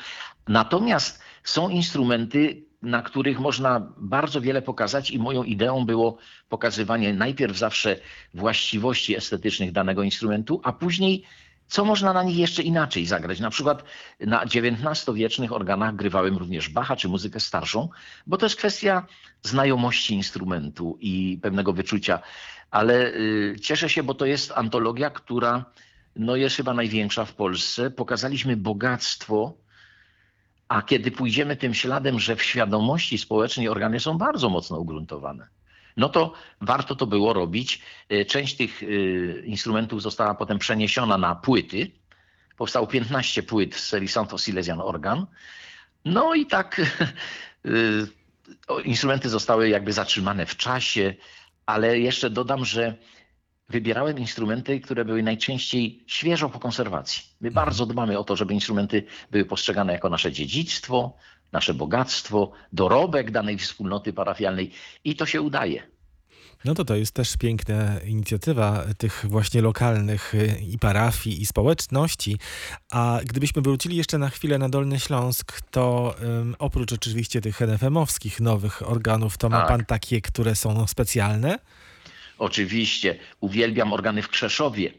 Natomiast 0.48 1.22
są 1.44 1.70
instrumenty, 1.70 2.64
na 2.82 3.02
których 3.02 3.40
można 3.40 3.94
bardzo 3.98 4.42
wiele 4.42 4.62
pokazać 4.62 5.12
i 5.12 5.20
moją 5.20 5.44
ideą 5.44 5.86
było 5.86 6.18
pokazywanie 6.50 7.14
najpierw 7.14 7.58
zawsze 7.58 8.00
właściwości 8.34 9.16
estetycznych 9.16 9.72
danego 9.72 10.04
instrumentu, 10.04 10.62
a 10.64 10.74
później 10.74 11.24
co 11.68 11.86
można 11.86 12.14
na 12.14 12.24
nich 12.24 12.38
jeszcze 12.38 12.64
inaczej 12.64 13.06
zagrać. 13.06 13.40
Na 13.40 13.50
przykład 13.50 13.84
na 14.20 14.44
XIX-wiecznych 14.44 15.54
organach 15.54 15.96
grywałem 15.96 16.38
również 16.38 16.70
Bacha 16.70 16.96
czy 16.96 17.10
muzykę 17.10 17.40
starszą, 17.40 17.90
bo 18.28 18.38
to 18.38 18.46
jest 18.46 18.56
kwestia 18.56 19.06
znajomości 19.44 20.14
instrumentu 20.14 20.98
i 21.00 21.40
pewnego 21.42 21.74
wyczucia. 21.74 22.20
Ale 22.72 23.14
y, 23.14 23.56
cieszę 23.62 23.90
się, 23.90 24.04
bo 24.04 24.14
to 24.14 24.26
jest 24.26 24.52
antologia, 24.56 25.10
która 25.10 25.66
no, 26.16 26.36
jest 26.36 26.56
chyba 26.56 26.74
największa 26.74 27.26
w 27.26 27.34
Polsce. 27.34 27.92
Pokazaliśmy 27.92 28.58
bogactwo, 28.58 29.54
a 30.68 30.82
kiedy 30.82 31.12
pójdziemy 31.12 31.56
tym 31.56 31.74
śladem, 31.74 32.20
że 32.20 32.36
w 32.36 32.44
świadomości 32.44 33.18
społecznej 33.18 33.70
organy 33.70 34.00
są 34.00 34.18
bardzo 34.18 34.50
mocno 34.50 34.80
ugruntowane, 34.80 35.48
no 35.98 36.10
to 36.10 36.34
warto 36.62 36.96
to 36.96 37.08
było 37.08 37.34
robić. 37.34 37.82
Y, 38.12 38.26
Część 38.26 38.56
tych 38.56 38.84
y, 38.84 39.44
instrumentów 39.46 40.02
została 40.02 40.36
potem 40.36 40.60
przeniesiona 40.60 41.18
na 41.18 41.36
płyty. 41.36 41.92
Powstało 42.58 42.88
15 42.88 43.44
płyt 43.44 43.76
z 43.76 43.88
serii 43.88 44.08
Santo 44.08 44.38
Silesian 44.38 44.82
Organ. 44.82 45.26
No 46.06 46.34
i 46.36 46.46
tak 46.46 46.82
instrumenty 48.86 49.30
zostały 49.30 49.70
jakby 49.70 49.94
zatrzymane 49.94 50.46
w 50.46 50.58
czasie, 50.58 51.14
ale 51.66 52.00
jeszcze 52.00 52.30
dodam, 52.30 52.66
że 52.66 52.96
wybierałem 53.70 54.20
instrumenty, 54.20 54.80
które 54.80 55.06
były 55.06 55.24
najczęściej 55.24 56.04
świeżo 56.08 56.50
po 56.50 56.60
konserwacji. 56.60 57.24
My 57.42 57.48
Mhm. 57.48 57.66
bardzo 57.66 57.86
dbamy 57.86 58.20
o 58.20 58.24
to, 58.24 58.36
żeby 58.36 58.54
instrumenty 58.54 59.04
były 59.32 59.46
postrzegane 59.46 59.94
jako 59.94 60.10
nasze 60.10 60.32
dziedzictwo, 60.32 61.18
nasze 61.52 61.74
bogactwo, 61.74 62.52
dorobek 62.74 63.32
danej 63.32 63.58
wspólnoty 63.58 64.14
parafialnej 64.14 64.72
i 65.04 65.16
to 65.16 65.26
się 65.26 65.42
udaje. 65.42 65.98
No 66.66 66.74
to 66.74 66.86
to 66.86 66.96
jest 66.96 67.14
też 67.14 67.38
piękna 67.38 68.00
inicjatywa 68.00 68.86
tych 68.98 69.26
właśnie 69.30 69.62
lokalnych 69.62 70.36
y, 70.36 70.62
i 70.74 70.80
parafii, 70.80 71.42
i 71.42 71.46
społeczności. 71.46 72.38
A 72.92 73.20
gdybyśmy 73.26 73.62
wrócili 73.62 73.98
jeszcze 73.98 74.18
na 74.18 74.30
chwilę 74.30 74.58
na 74.58 74.70
Dolny 74.70 75.00
Śląsk, 75.00 75.62
to 75.72 76.16
um, 76.22 76.56
oprócz 76.60 76.94
oczywiście 76.94 77.42
tych 77.42 77.60
NFM-owskich 77.62 78.42
nowych 78.42 78.90
organów, 78.90 79.38
to 79.38 79.50
ma 79.50 79.60
Tak. 79.60 79.68
pan 79.68 79.86
takie, 79.86 80.22
które 80.22 80.56
są 80.56 80.88
specjalne? 80.88 81.60
Oczywiście 82.38 83.20
uwielbiam 83.40 83.94
organy 83.94 84.22
w 84.22 84.30
Krzeszowie. 84.30 84.94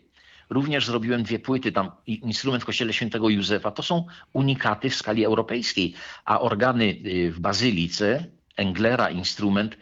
Również 0.51 0.87
zrobiłem 0.87 1.23
dwie 1.23 1.39
płyty, 1.39 1.73
tam 1.73 1.91
instrument 2.07 2.63
w 2.63 2.67
kościele 2.67 2.93
świętego 2.93 3.29
Józefa. 3.29 3.71
To 3.71 3.83
są 3.83 4.07
unikaty 4.33 4.91
w 4.91 4.95
skali 4.95 5.25
europejskiej, 5.25 5.95
a 6.25 6.41
organy 6.41 6.85
y, 6.85 7.33
w 7.33 7.41
Bazylice, 7.41 8.27
Englera 8.57 9.11
instrument, 9.11 9.79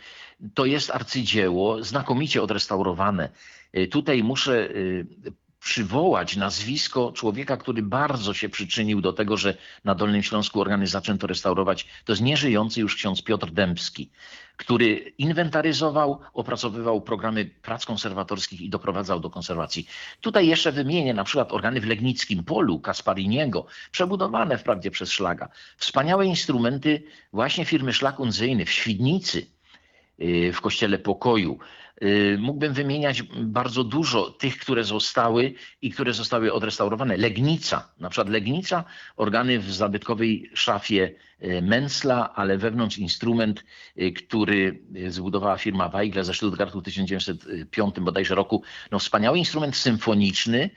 to 0.54 0.64
jest 0.64 0.90
arcydzieło, 0.90 1.84
znakomicie 1.84 2.42
odrestaurowane. 2.42 3.28
Y, 3.76 3.86
Tutaj 3.88 4.22
muszę 4.22 4.70
y, 4.70 5.06
przywołać 5.66 6.36
nazwisko 6.36 7.12
człowieka, 7.12 7.56
który 7.56 7.82
bardzo 7.82 8.34
się 8.34 8.48
przyczynił 8.48 9.00
do 9.00 9.12
tego, 9.12 9.36
że 9.36 9.56
na 9.84 9.94
Dolnym 9.94 10.22
Śląsku 10.22 10.60
organy 10.60 10.86
zaczęto 10.86 11.26
restaurować. 11.26 11.86
To 12.04 12.12
jest 12.12 12.22
nieżyjący 12.22 12.80
już 12.80 12.96
ksiądz 12.96 13.22
Piotr 13.22 13.50
Dębski, 13.50 14.10
który 14.56 15.12
inwentaryzował, 15.18 16.20
opracowywał 16.34 17.00
programy 17.00 17.44
prac 17.44 17.86
konserwatorskich 17.86 18.60
i 18.60 18.70
doprowadzał 18.70 19.20
do 19.20 19.30
konserwacji. 19.30 19.86
Tutaj 20.20 20.46
jeszcze 20.46 20.72
wymienię 20.72 21.14
na 21.14 21.24
przykład 21.24 21.52
organy 21.52 21.80
w 21.80 21.86
Legnickim 21.86 22.44
Polu 22.44 22.80
Kaspariniego, 22.80 23.66
przebudowane 23.90 24.58
wprawdzie 24.58 24.90
przez 24.90 25.10
Szlaga. 25.10 25.48
Wspaniałe 25.76 26.26
instrumenty 26.26 27.02
właśnie 27.32 27.64
firmy 27.64 27.92
Szlak 27.92 28.20
Undzyjny 28.20 28.64
w 28.64 28.70
Świdnicy, 28.70 29.55
w 30.52 30.60
Kościele 30.60 30.98
Pokoju. 30.98 31.58
Y, 32.02 32.38
Mógłbym 32.40 32.72
wymieniać 32.72 33.22
bardzo 33.22 33.84
dużo 33.84 34.30
tych, 34.30 34.58
które 34.58 34.84
zostały 34.84 35.54
i 35.82 35.90
które 35.90 36.12
zostały 36.12 36.52
odrestaurowane. 36.52 37.16
Legnica, 37.16 37.92
na 38.00 38.10
przykład 38.10 38.28
Legnica, 38.28 38.84
organy 39.16 39.58
w 39.58 39.72
zabytkowej 39.72 40.50
szafie 40.54 41.10
y, 41.42 41.62
Menzla, 41.62 42.34
ale 42.34 42.58
wewnątrz 42.58 42.98
instrument, 42.98 43.64
y, 44.00 44.12
który 44.12 44.82
y, 44.96 45.10
zbudowała 45.10 45.58
firma 45.58 45.88
Weigle 45.88 46.24
ze 46.24 46.34
Stuttgartu 46.34 46.80
w 46.80 46.84
1905 46.84 48.00
bodajże 48.00 48.34
roku. 48.34 48.62
No 48.90 48.98
wspaniały 48.98 49.38
instrument 49.38 49.76
symfoniczny, 49.76 50.70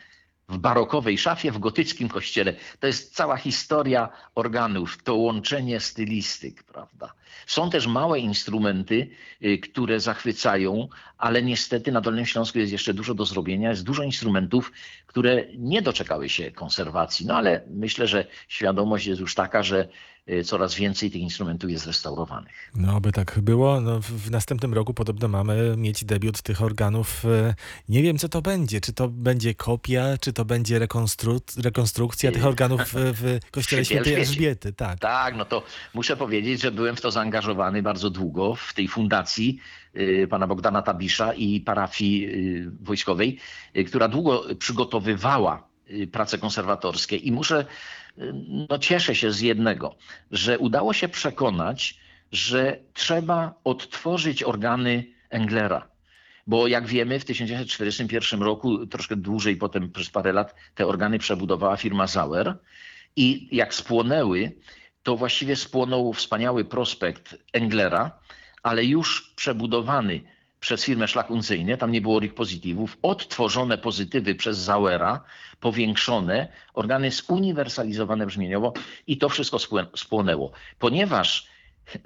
w 0.50 0.58
barokowej 0.58 1.18
szafie 1.18 1.52
w 1.52 1.60
gotyckim 1.60 2.10
kościele. 2.10 2.54
To 2.80 2.88
jest 2.88 3.16
cała 3.16 3.38
historia 3.38 4.10
organów, 4.36 5.04
to 5.04 5.16
łączenie 5.16 5.80
stylistyk, 5.80 6.64
prawda? 6.64 7.14
Są 7.48 7.70
też 7.70 7.88
małe 7.88 8.20
instrumenty, 8.20 9.10
y, 9.44 9.58
które 9.58 10.00
zachwycają, 10.00 10.88
ale 11.18 11.42
niestety 11.42 11.92
na 11.92 12.02
Dolnym 12.02 12.26
Śląsku 12.26 12.60
jest 12.60 12.72
jeszcze 12.72 12.94
dużo 12.94 13.14
do 13.14 13.26
zrobienia. 13.26 13.70
Jest 13.70 13.84
dużo 13.84 14.04
instrumentów, 14.04 14.72
które 15.08 15.46
nie 15.58 15.82
doczekały 15.82 16.30
się 16.30 16.52
konserwacji. 16.52 17.26
No 17.26 17.36
ale 17.38 17.62
myślę, 17.70 18.08
że 18.08 18.26
świadomość 18.48 19.06
jest 19.06 19.22
już 19.22 19.36
taka, 19.36 19.64
że 19.64 19.88
coraz 20.46 20.76
więcej 20.76 21.12
tych 21.12 21.22
instrumentów 21.22 21.72
jest 21.72 21.88
restaurowanych. 21.88 22.72
No, 22.76 22.96
aby 22.96 23.12
tak 23.12 23.40
było. 23.40 23.82
No, 23.82 24.00
w, 24.02 24.32
następnym 24.32 24.74
roku 24.74 24.94
podobno 24.94 25.28
mamy 25.28 25.74
mieć 25.78 26.06
debiut 26.06 26.42
tych 26.42 26.62
organów. 26.62 27.26
E, 27.26 27.54
Nie 27.90 28.04
wiem, 28.04 28.18
co 28.18 28.30
to 28.30 28.42
będzie. 28.42 28.82
Czy 28.82 28.94
to 28.94 29.08
będzie 29.08 29.56
kopia, 29.56 30.18
czy 30.22 30.34
to 30.34 30.46
będzie 30.46 30.80
rekonstru- 30.80 31.64
rekonstrukcja 31.64 32.32
tych 32.32 32.46
organów 32.46 32.82
w, 32.94 33.40
Kościele 33.52 33.86
Świętej. 33.90 34.14
Elżbiety. 34.14 34.74
Tak. 34.74 35.00
Tak, 35.00 35.36
no 35.36 35.46
to 35.46 35.64
muszę 35.94 36.18
powiedzieć, 36.18 36.62
że 36.62 36.72
byłem 36.72 36.96
w 36.96 37.02
to 37.02 37.12
zaangażowany 37.12 37.82
bardzo 37.84 38.10
długo 38.10 38.56
w 38.56 38.74
tej 38.74 38.88
fundacji 38.88 39.60
y, 39.96 40.28
pana 40.30 40.48
Bogdana 40.48 40.82
Tabisza 40.82 41.34
i 41.34 41.62
parafii 41.62 42.26
y, 42.26 42.72
wojskowej, 42.82 43.38
y, 43.78 43.84
która 43.84 44.08
długo 44.08 44.44
przygotowywała 44.60 45.58
y, 45.58 45.69
prace 46.12 46.38
konserwatorskie 46.38 47.16
i 47.16 47.32
muszę, 47.32 47.66
y, 48.18 48.34
no 48.70 48.78
cieszę 48.78 49.16
się 49.16 49.32
z 49.32 49.42
jednego, 49.42 49.96
że 50.32 50.60
udało 50.60 50.94
się 50.94 51.08
przekonać, 51.08 52.00
że 52.32 52.80
trzeba 52.94 53.54
odtworzyć 53.64 54.44
organy 54.44 55.06
Englera. 55.30 55.88
Bo 56.48 56.68
jak 56.68 56.88
wiemy, 56.88 57.20
w 57.20 57.26
1941 57.26 58.42
roku, 58.42 58.88
troszkę 58.88 59.16
dłużej 59.16 59.58
potem, 59.58 59.92
przez 59.92 60.10
parę 60.10 60.34
lat, 60.34 60.56
te 60.76 60.88
organy 60.88 61.20
przebudowała 61.20 61.78
firma 61.78 62.08
Sauer. 62.08 62.58
I 63.16 63.48
jak 63.52 63.74
spłonęły, 63.74 64.52
to 65.04 65.18
właściwie 65.18 65.56
spłonął 65.56 66.14
wspaniały 66.14 66.66
prospekt 66.66 67.38
Englera, 67.54 68.20
ale 68.64 68.86
już 68.86 69.34
przebudowany 69.36 70.22
przez 70.60 70.86
firmę 70.86 71.08
Szlak 71.08 71.28
tam 71.78 71.92
nie 71.92 72.02
było 72.02 72.22
pozytywów, 72.36 72.98
odtworzone 73.02 73.78
pozytywy 73.78 74.36
przez 74.36 74.58
Zauera, 74.58 75.24
powiększone, 75.60 76.48
organy 76.74 77.12
zuniwersalizowane 77.12 78.26
brzmieniowo 78.26 78.74
i 79.08 79.18
to 79.18 79.30
wszystko 79.30 79.60
spłonęło. 79.96 80.52
Ponieważ, 80.80 81.48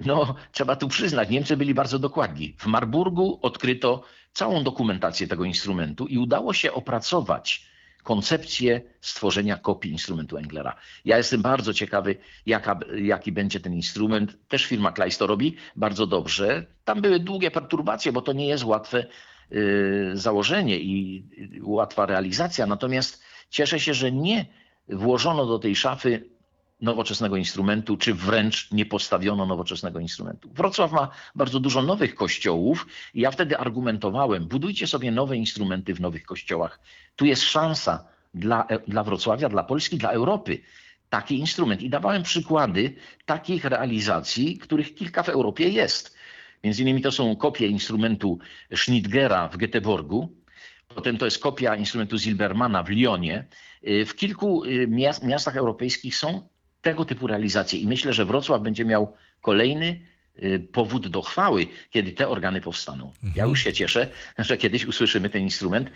no 0.06 0.34
trzeba 0.52 0.76
tu 0.76 0.88
przyznać, 0.88 1.30
Niemcy 1.30 1.56
byli 1.56 1.74
bardzo 1.74 1.98
dokładni. 1.98 2.54
W 2.58 2.66
Marburgu 2.66 3.38
odkryto 3.42 4.02
całą 4.32 4.64
dokumentację 4.64 5.26
tego 5.26 5.44
instrumentu 5.44 6.06
i 6.06 6.18
udało 6.18 6.52
się 6.52 6.72
opracować 6.72 7.73
koncepcję 8.04 8.80
stworzenia 9.00 9.56
kopii 9.56 9.92
instrumentu 9.92 10.36
Englera. 10.36 10.76
Ja 11.04 11.16
jestem 11.16 11.42
bardzo 11.42 11.74
ciekawy, 11.74 12.16
jaka, 12.46 12.80
jaki 12.96 13.32
będzie 13.32 13.60
ten 13.60 13.74
instrument. 13.74 14.36
Też 14.48 14.64
firma 14.64 14.92
Kleist 14.92 15.18
to 15.18 15.26
robi 15.26 15.56
bardzo 15.76 16.06
dobrze. 16.06 16.66
Tam 16.84 17.00
były 17.00 17.20
długie 17.20 17.50
perturbacje, 17.50 18.12
bo 18.12 18.22
to 18.22 18.32
nie 18.32 18.46
jest 18.46 18.64
łatwe 18.64 19.06
y, 19.52 20.10
założenie 20.14 20.78
i 20.78 21.24
łatwa 21.62 22.06
realizacja. 22.06 22.66
Natomiast 22.66 23.22
cieszę 23.50 23.80
się, 23.80 23.94
że 23.94 24.12
nie 24.12 24.46
włożono 24.88 25.46
do 25.46 25.58
tej 25.58 25.76
szafy 25.76 26.33
nowoczesnego 26.80 27.36
instrumentu, 27.36 27.96
czy 27.96 28.14
wręcz 28.14 28.70
nie 28.72 28.86
postawiono 28.86 29.46
nowoczesnego 29.46 30.00
instrumentu. 30.00 30.50
Wrocław 30.54 30.92
ma 30.92 31.10
bardzo 31.34 31.60
dużo 31.60 31.82
nowych 31.82 32.14
kościołów 32.14 32.86
i 33.14 33.20
ja 33.20 33.30
wtedy 33.30 33.58
argumentowałem, 33.58 34.48
budujcie 34.48 34.86
sobie 34.86 35.10
nowe 35.10 35.36
instrumenty 35.36 35.94
w 35.94 36.00
nowych 36.00 36.24
kościołach. 36.24 36.80
Tu 37.16 37.26
jest 37.26 37.42
szansa 37.42 38.04
dla, 38.34 38.66
dla 38.88 39.04
Wrocławia, 39.04 39.48
dla 39.48 39.64
Polski, 39.64 39.98
dla 39.98 40.10
Europy. 40.10 40.58
Taki 41.10 41.38
instrument. 41.38 41.82
I 41.82 41.90
dawałem 41.90 42.22
przykłady 42.22 42.94
takich 43.24 43.64
realizacji, 43.64 44.58
których 44.58 44.94
kilka 44.94 45.22
w 45.22 45.28
Europie 45.28 45.68
jest. 45.68 46.16
Między 46.64 46.82
innymi 46.82 47.02
to 47.02 47.12
są 47.12 47.36
kopie 47.36 47.66
instrumentu 47.66 48.38
Schnittgera 48.74 49.48
w 49.48 49.56
Göteborgu, 49.56 50.28
Potem 50.94 51.18
to 51.18 51.24
jest 51.24 51.38
kopia 51.38 51.76
instrumentu 51.76 52.18
Zilbermana 52.18 52.82
w 52.82 52.88
Lyonie. 52.88 53.44
Y, 53.88 54.04
W 54.06 54.14
kilku 54.14 54.64
y, 54.64 54.86
miast, 54.88 55.24
miastach 55.24 55.56
europejskich 55.56 56.16
są 56.16 56.48
tego 56.84 57.04
typu 57.04 57.26
realizacje 57.26 57.78
i 57.78 57.86
myślę, 57.86 58.12
że 58.12 58.24
Wrocław 58.24 58.62
będzie 58.62 58.84
miał 58.84 59.16
kolejny 59.40 60.00
y, 60.42 60.68
powód 60.72 61.08
do 61.08 61.22
chwały, 61.22 61.66
kiedy 61.90 62.12
te 62.12 62.28
organy 62.28 62.60
powstaną. 62.60 63.12
Ja 63.36 63.44
już 63.44 63.60
się 63.60 63.72
cieszę, 63.72 64.08
że 64.38 64.56
kiedyś 64.56 64.86
usłyszymy 64.86 65.30
ten 65.30 65.42
instrument 65.42 65.90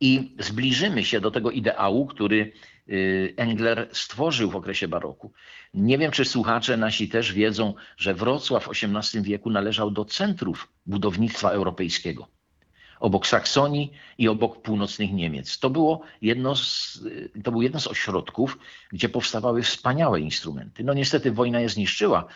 i 0.00 0.36
zbliżymy 0.38 1.04
się 1.04 1.20
do 1.20 1.30
tego 1.30 1.50
ideału, 1.50 2.06
który 2.06 2.52
y, 2.88 3.34
Engler 3.36 3.88
stworzył 3.92 4.50
w 4.50 4.56
okresie 4.56 4.88
baroku. 4.88 5.32
Nie 5.74 5.98
wiem, 5.98 6.10
czy 6.10 6.24
słuchacze 6.24 6.76
nasi 6.76 7.08
też 7.08 7.32
wiedzą, 7.32 7.74
że 7.96 8.14
Wrocław 8.14 8.64
w 8.64 8.70
XVIII 8.70 9.22
wieku 9.22 9.50
należał 9.50 9.90
do 9.90 10.04
centrów 10.04 10.68
budownictwa 10.86 11.50
europejskiego 11.50 12.28
obok 13.02 13.26
Saksonii 13.26 13.92
i 14.18 14.28
obok 14.28 14.62
północnych 14.62 15.12
Niemiec. 15.12 15.58
To, 15.58 15.70
było 15.70 16.02
jedno 16.22 16.56
z, 16.56 17.00
to 17.44 17.52
był 17.52 17.62
jeden 17.62 17.80
z 17.80 17.86
ośrodków, 17.86 18.58
gdzie 18.92 19.08
powstawały 19.08 19.62
wspaniałe 19.62 20.20
instrumenty. 20.20 20.84
No 20.84 20.94
niestety 20.94 21.32
wojna 21.32 21.60
je 21.60 21.68
zniszczyła. 21.68 22.26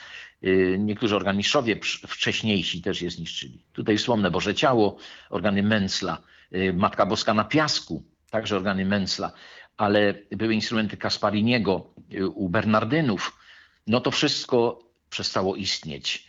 Y, 0.44 0.76
Niektórzy 0.78 1.16
organistrzowie 1.16 1.80
wcześniejsi 2.08 2.82
też 2.82 3.02
je 3.02 3.10
zniszczyli. 3.10 3.62
Tutaj 3.72 3.98
wspomnę 3.98 4.30
Boże 4.30 4.54
Ciało, 4.54 4.96
organy 5.30 5.62
Menzla, 5.62 6.18
y, 6.54 6.72
Matka 6.72 7.06
Boska 7.06 7.34
na 7.34 7.44
Piasku, 7.44 8.02
także 8.30 8.56
organy 8.56 8.84
Menzla, 8.84 9.32
ale 9.76 10.14
były 10.30 10.54
instrumenty 10.54 10.96
Kaspariniego 10.96 11.90
y, 12.12 12.28
u 12.28 12.48
Bernardynów. 12.48 13.38
No 13.86 14.00
to 14.00 14.10
wszystko 14.10 14.78
przestało 15.10 15.56
istnieć. 15.56 16.26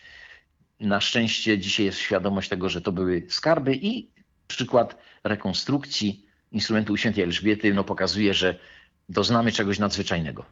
Na 0.79 1.01
szczęście 1.01 1.59
dzisiaj 1.59 1.85
jest 1.85 1.99
świadomość 1.99 2.49
tego, 2.49 2.69
że 2.69 2.81
to 2.81 2.91
były 2.91 3.25
skarby 3.29 3.75
i 3.75 4.16
przykład 4.47 4.97
rekonstrukcji 5.23 6.25
instrumentu 6.51 6.93
u 6.93 6.97
świętej 6.97 7.23
Elżbiety 7.23 7.73
no, 7.73 7.83
pokazuje, 7.83 8.33
że 8.33 8.59
doznamy 9.09 9.51
czegoś 9.51 9.79
nadzwyczajnego. 9.79 10.45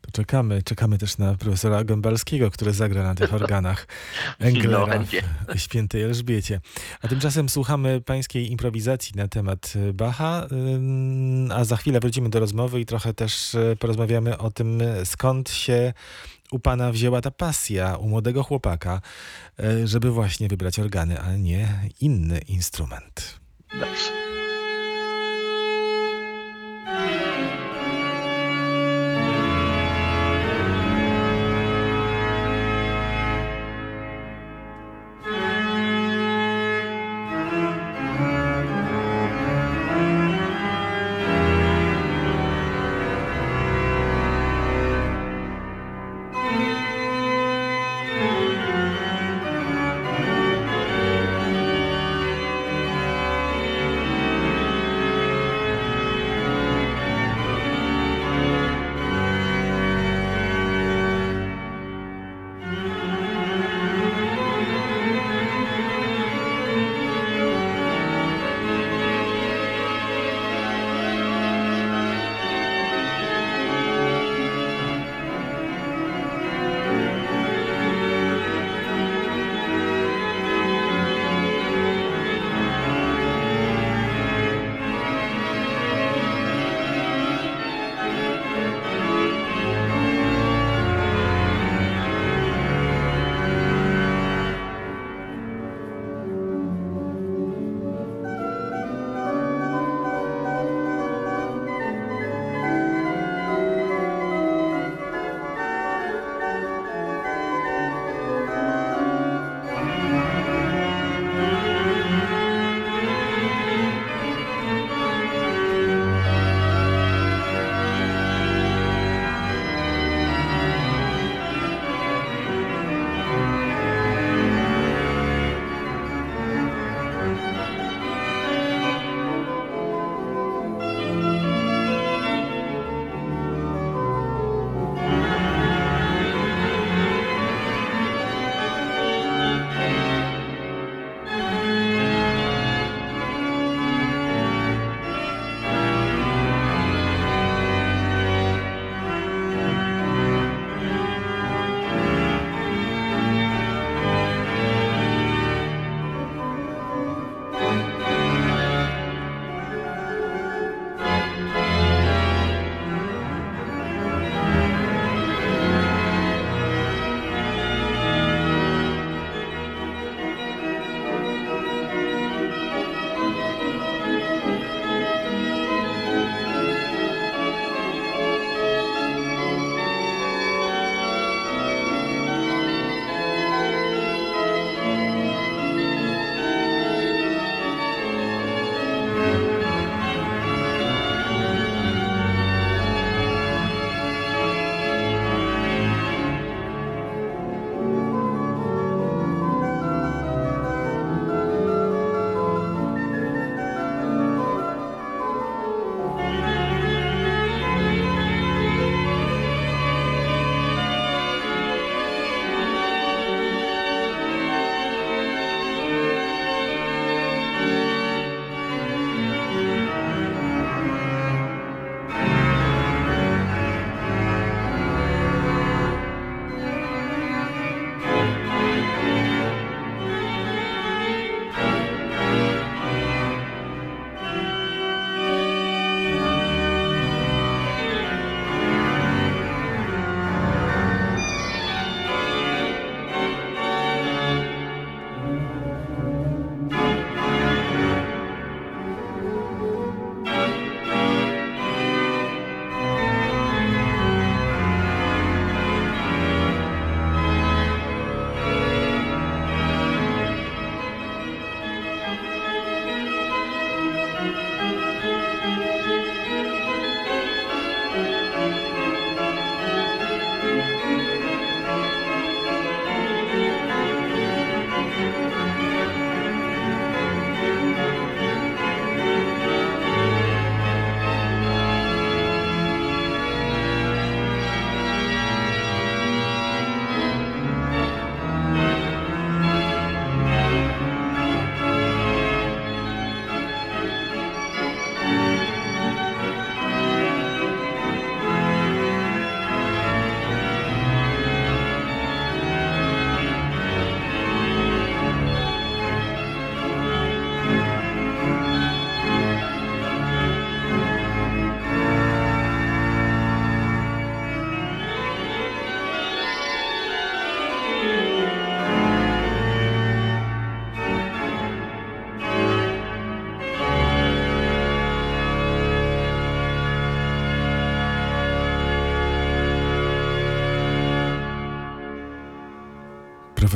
To 0.00 0.10
czekamy, 0.12 0.62
czekamy 0.62 0.98
też 0.98 1.18
na 1.18 1.34
profesora 1.34 1.84
Gębalskiego, 1.84 2.50
który 2.50 2.72
zagra 2.72 3.02
na 3.02 3.14
tych 3.14 3.34
organach 3.34 3.86
Englera 4.38 5.04
w 5.54 5.58
świętej 5.60 6.02
Elżbiecie. 6.02 6.60
A 7.02 7.08
tymczasem 7.08 7.48
słuchamy 7.48 8.00
pańskiej 8.00 8.50
improwizacji 8.50 9.12
na 9.16 9.28
temat 9.28 9.74
Bacha, 9.94 10.46
a 11.54 11.64
za 11.64 11.76
chwilę 11.76 12.00
wrócimy 12.00 12.30
do 12.30 12.40
rozmowy 12.40 12.80
i 12.80 12.86
trochę 12.86 13.14
też 13.14 13.54
e, 13.54 13.76
porozmawiamy 13.76 14.38
o 14.38 14.50
tym, 14.50 14.82
skąd 15.04 15.50
się 15.50 15.92
u 16.50 16.58
pana 16.58 16.92
wzięła 16.92 17.20
ta 17.20 17.30
pasja 17.30 17.96
u 17.96 18.08
młodego 18.08 18.42
chłopaka, 18.42 19.00
e, 19.58 19.86
żeby 19.86 20.10
właśnie 20.10 20.48
wybrać 20.48 20.78
organy, 20.78 21.20
a 21.20 21.36
nie 21.36 21.68
inny 22.00 22.38
instrument. 22.38 23.40
Dobrze. 23.80 24.15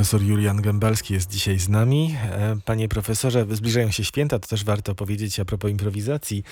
Profesor 0.01 0.21
Julian 0.21 0.61
Gębalski 0.61 1.13
jest 1.13 1.31
dzisiaj 1.31 1.59
z 1.59 1.69
nami. 1.69 2.15
E, 2.23 2.57
panie 2.65 2.87
profesorze, 2.87 3.45
zbliżają 3.51 3.91
się 3.91 4.03
święta, 4.03 4.39
to 4.39 4.47
też 4.47 4.63
warto 4.63 4.95
powiedzieć 4.95 5.39
a 5.39 5.45
propos 5.45 5.71
improwizacji, 5.71 6.43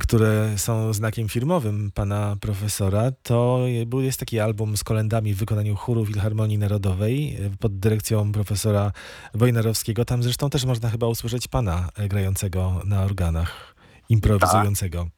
które 0.00 0.58
są 0.58 0.92
znakiem 0.92 1.28
firmowym 1.28 1.90
pana 1.94 2.36
profesora. 2.40 3.10
To 3.22 3.60
jest 4.00 4.20
taki 4.20 4.40
album 4.40 4.76
z 4.76 4.84
kolendami 4.84 5.34
w 5.34 5.36
wykonaniu 5.36 5.76
chóru 5.76 6.06
Filharmonii 6.06 6.58
Narodowej 6.58 7.36
e, 7.36 7.50
pod 7.58 7.78
dyrekcją 7.78 8.32
profesora 8.32 8.92
Wojnarowskiego. 9.34 10.04
Tam 10.04 10.22
zresztą 10.22 10.50
też 10.50 10.64
można 10.64 10.90
chyba 10.90 11.06
usłyszeć 11.06 11.48
pana 11.48 11.88
e, 11.96 12.08
grającego 12.08 12.82
na 12.84 13.04
organach, 13.04 13.74
improwizującego. 14.08 14.98
Tak. 14.98 15.16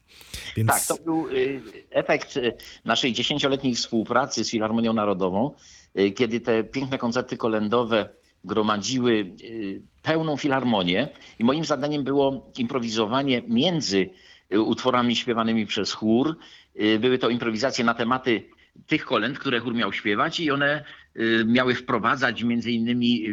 Więc... 0.57 0.69
Tak, 0.69 0.87
to 0.87 1.05
był 1.05 1.27
efekt 1.91 2.39
naszej 2.85 3.13
dziesięcioletniej 3.13 3.75
współpracy 3.75 4.45
z 4.45 4.51
Filharmonią 4.51 4.93
Narodową, 4.93 5.55
kiedy 6.15 6.41
te 6.41 6.65
piękne 6.65 6.99
koncerty 6.99 7.37
kolendowe 7.37 8.09
gromadziły 8.45 9.33
pełną 10.03 10.37
filharmonię 10.37 11.09
i 11.39 11.45
moim 11.45 11.65
zadaniem 11.65 12.05
było 12.05 12.53
improwizowanie 12.59 13.43
między 13.49 14.11
utworami 14.51 15.17
śpiewanymi 15.17 15.67
przez 15.67 15.93
chór. 15.93 16.39
Były 17.01 17.19
to 17.19 17.29
improwizacje 17.29 17.85
na 17.85 17.95
tematy 17.95 18.49
tych 18.87 19.05
kolęd, 19.05 19.39
które 19.39 19.61
chór 19.61 19.75
miał 19.75 19.93
śpiewać 19.93 20.41
i 20.41 20.51
one 20.51 20.85
miały 21.47 21.75
wprowadzać 21.75 22.43
między 22.43 22.71
innymi 22.71 23.25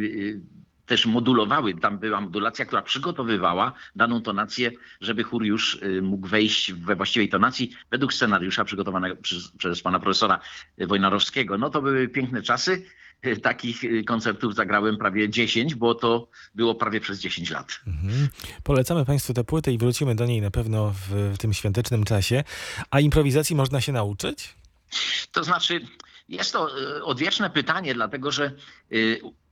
też 0.85 1.05
modulowały. 1.05 1.73
Tam 1.73 1.97
była 1.97 2.21
modulacja, 2.21 2.65
która 2.65 2.81
przygotowywała 2.81 3.73
daną 3.95 4.21
tonację, 4.21 4.71
żeby 5.01 5.23
chór 5.23 5.45
już 5.45 5.75
y, 5.75 6.01
mógł 6.01 6.27
wejść 6.27 6.73
we 6.73 6.95
właściwej 6.95 7.29
tonacji 7.29 7.71
według 7.91 8.13
scenariusza 8.13 8.65
przygotowanego 8.65 9.15
przez, 9.15 9.51
przez 9.51 9.81
pana 9.81 9.99
profesora 9.99 10.39
Wojnarowskiego. 10.77 11.57
No 11.57 11.69
to 11.69 11.81
były 11.81 12.07
piękne 12.07 12.41
czasy. 12.41 12.85
Y, 13.25 13.37
takich 13.49 13.83
y, 13.83 14.03
koncertów 14.03 14.55
zagrałem 14.55 14.97
prawie 14.97 15.29
10, 15.29 15.75
bo 15.75 15.95
to 15.95 16.27
było 16.55 16.75
prawie 16.75 16.99
przez 16.99 17.19
10 17.19 17.49
lat. 17.49 17.79
Mhm. 17.87 18.27
Polecamy 18.63 19.05
Państwu 19.05 19.33
tę 19.33 19.43
płytę 19.43 19.71
i 19.71 19.77
wrócimy 19.77 20.15
do 20.15 20.25
niej 20.25 20.41
na 20.41 20.51
pewno 20.51 20.91
w, 20.91 21.33
w 21.33 21.37
tym 21.37 21.53
świątecznym 21.53 22.03
czasie. 22.03 22.43
A 22.91 22.99
improwizacji 22.99 23.55
można 23.55 23.81
się 23.81 23.91
nauczyć? 23.91 24.55
To 25.31 25.43
znaczy, 25.43 25.81
jest 26.29 26.53
to 26.53 26.69
odwieczne 27.03 27.49
pytanie, 27.49 27.93
dlatego 27.93 28.31
że 28.31 28.51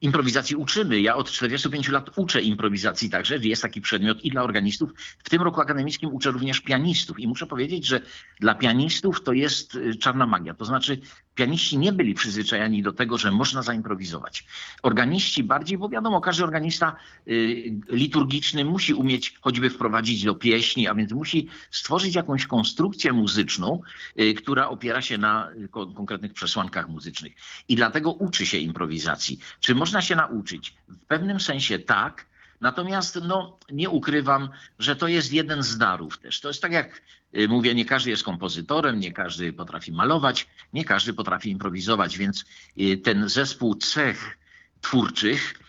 improwizacji 0.04 0.56
uczymy. 0.56 1.02
Ja 1.02 1.16
od 1.16 1.32
45 1.32 1.90
lat 1.90 2.10
uczę 2.18 2.42
improwizacji 2.42 3.10
także. 3.10 3.38
Jest 3.38 3.62
taki 3.62 3.82
przedmiot 3.82 4.26
i 4.26 4.30
dla 4.30 4.44
organistów. 4.44 4.90
W 5.24 5.30
tym 5.30 5.42
roku 5.42 5.62
akademickim 5.62 6.14
uczę 6.14 6.32
również 6.32 6.60
pianistów. 6.60 7.20
I 7.20 7.28
muszę 7.28 7.48
powiedzieć, 7.48 7.86
że 7.86 8.02
dla 8.40 8.56
pianistów 8.56 9.24
to 9.24 9.34
jest 9.34 9.76
y, 9.76 9.96
czarna 9.96 10.26
magia. 10.26 10.54
To 10.54 10.66
znaczy 10.66 10.98
pianiści 11.36 11.78
nie 11.78 11.94
byli 11.94 12.14
przyzwyczajani 12.14 12.84
do 12.84 12.94
tego, 12.94 13.18
że 13.18 13.32
można 13.32 13.62
zaimprowizować. 13.62 14.46
Organiści 14.84 15.44
bardziej, 15.44 15.78
bo 15.78 15.90
wiadomo, 15.90 16.22
każdy 16.22 16.44
organista 16.44 16.96
y, 17.28 17.82
liturgiczny 17.90 18.66
musi 18.66 18.94
umieć 18.94 19.38
choćby 19.42 19.70
wprowadzić 19.70 20.24
do 20.24 20.36
pieśni, 20.36 20.88
a 20.88 20.96
więc 20.96 21.12
musi 21.12 21.48
stworzyć 21.72 22.16
jakąś 22.16 22.46
konstrukcję 22.48 23.14
muzyczną, 23.14 23.82
y, 24.20 24.34
która 24.34 24.70
opiera 24.70 25.02
się 25.02 25.18
na 25.18 25.50
konkretnych 25.72 26.34
przesłankach 26.34 26.90
muzycznych. 26.90 27.34
I 27.68 27.76
dlatego 27.76 28.12
uczy 28.12 28.46
się 28.46 28.58
improwizacji. 28.58 29.40
Czy 29.60 29.76
można 29.76 29.93
się 30.02 30.16
nauczyć? 30.16 30.76
W 30.88 31.06
pewnym 31.06 31.40
sensie 31.40 31.80
tak, 31.80 32.26
natomiast 32.62 33.20
no, 33.24 33.58
nie 33.72 33.90
ukrywam, 33.90 34.50
że 34.80 34.96
to 34.96 35.08
jest 35.08 35.34
jeden 35.34 35.64
z 35.64 35.78
darów 35.78 36.18
też. 36.18 36.42
To 36.42 36.48
jest 36.48 36.62
tak 36.62 36.72
jak 36.72 37.02
y, 37.38 37.48
mówię, 37.48 37.76
nie 37.76 37.86
każdy 37.86 38.10
jest 38.10 38.24
kompozytorem, 38.24 39.00
nie 39.00 39.12
każdy 39.12 39.54
potrafi 39.54 39.92
malować, 39.92 40.48
nie 40.74 40.86
każdy 40.86 41.14
potrafi 41.14 41.50
improwizować, 41.50 42.18
więc 42.18 42.46
y, 42.80 42.98
ten 42.98 43.30
zespół 43.30 43.76
cech 43.76 44.38
twórczych, 44.82 45.60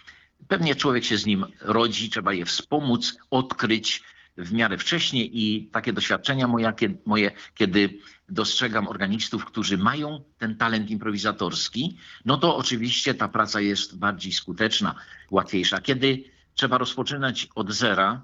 pewnie 0.48 0.74
człowiek 0.74 1.04
się 1.04 1.18
z 1.18 1.26
nim 1.26 1.46
rodzi, 1.60 2.10
trzeba 2.10 2.32
je 2.32 2.44
wspomóc, 2.44 3.16
odkryć, 3.30 4.02
w 4.36 4.52
miarę 4.52 4.78
wcześnie 4.78 5.24
i 5.24 5.68
takie 5.72 5.92
doświadczenia 5.92 6.48
moje, 6.48 6.72
moje, 7.06 7.30
kiedy 7.54 7.98
dostrzegam 8.28 8.88
organistów, 8.88 9.44
którzy 9.44 9.78
mają 9.78 10.24
ten 10.38 10.56
talent 10.56 10.90
improwizatorski, 10.90 11.98
no 12.24 12.36
to 12.36 12.56
oczywiście 12.56 13.14
ta 13.14 13.28
praca 13.28 13.60
jest 13.60 13.98
bardziej 13.98 14.32
skuteczna, 14.32 14.94
łatwiejsza. 15.30 15.80
Kiedy 15.80 16.24
trzeba 16.54 16.78
rozpoczynać 16.78 17.48
od 17.54 17.72
zera, 17.72 18.22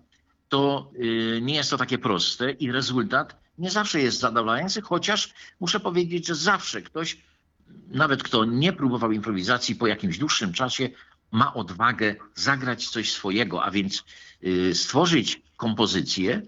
to 0.49 0.93
yy, 0.95 1.41
nie 1.43 1.55
jest 1.55 1.71
to 1.71 1.77
takie 1.77 1.99
proste 1.99 2.51
i 2.51 2.73
rezultat 2.73 3.41
nie 3.59 3.71
zawsze 3.71 4.01
jest 4.01 4.19
zadowalający, 4.19 4.81
chociaż 4.81 5.33
muszę 5.61 5.81
powiedzieć, 5.81 6.27
że 6.27 6.35
zawsze 6.35 6.83
ktoś, 6.83 7.19
nawet 7.89 8.23
kto 8.23 8.45
nie 8.45 8.73
próbował 8.73 9.13
improwizacji, 9.13 9.77
po 9.77 9.87
jakimś 9.87 10.19
dłuższym 10.19 10.53
czasie 10.53 10.89
ma 11.33 11.55
odwagę 11.55 12.15
zagrać 12.35 12.89
coś 12.89 13.13
swojego, 13.13 13.65
a 13.65 13.71
więc 13.71 14.05
yy, 14.43 14.75
stworzyć 14.75 15.43
kompozycję, 15.57 16.43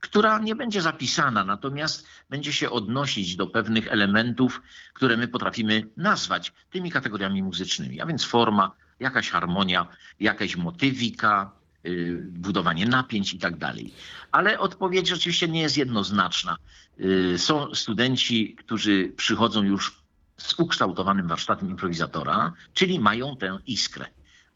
która 0.00 0.38
nie 0.38 0.54
będzie 0.54 0.82
zapisana, 0.82 1.44
natomiast 1.44 2.06
będzie 2.30 2.52
się 2.52 2.70
odnosić 2.70 3.36
do 3.36 3.46
pewnych 3.46 3.88
elementów, 3.88 4.62
które 4.94 5.16
my 5.16 5.28
potrafimy 5.28 5.88
nazwać 5.96 6.52
tymi 6.70 6.90
kategoriami 6.90 7.42
muzycznymi, 7.42 8.00
a 8.00 8.06
więc 8.06 8.24
forma, 8.24 8.72
jakaś 9.00 9.30
harmonia, 9.30 9.86
jakaś 10.20 10.56
motywika, 10.56 11.52
yy, 11.84 12.22
budowanie 12.30 12.86
napięć 12.86 13.34
i 13.34 13.38
tak 13.38 13.56
dalej. 13.56 13.94
Ale 14.32 14.58
odpowiedź 14.58 15.08
rzeczywiście 15.08 15.48
nie 15.48 15.60
jest 15.60 15.76
jednoznaczna. 15.76 16.56
Yy, 16.98 17.38
są 17.38 17.74
studenci, 17.74 18.54
którzy 18.54 19.12
przychodzą 19.16 19.62
już 19.62 20.02
z 20.36 20.54
ukształtowanym 20.58 21.28
warsztatem 21.28 21.70
improwizatora, 21.70 22.52
czyli 22.74 23.00
mają 23.00 23.36
tę 23.36 23.58
iskrę, 23.66 24.06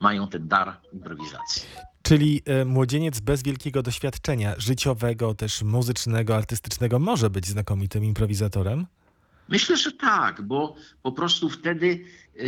mają 0.01 0.29
ten 0.29 0.49
dar 0.49 0.77
improwizacji. 0.93 1.92
Czyli 2.03 2.43
e, 2.45 2.65
młodzieniec 2.65 3.21
bez 3.21 3.43
wielkiego 3.43 3.83
doświadczenia 3.83 4.55
życiowego, 4.59 5.35
też 5.35 5.63
muzycznego, 5.63 6.37
artystycznego 6.37 6.99
może 6.99 7.31
być 7.31 7.47
znakomitym 7.47 8.05
improwizatorem? 8.05 8.87
Myślę, 9.49 9.77
że 9.77 9.93
tak, 9.93 10.43
bo 10.43 10.77
po 11.03 11.13
prostu 11.13 11.51
wtedy, 11.51 12.05
e, 12.37 12.43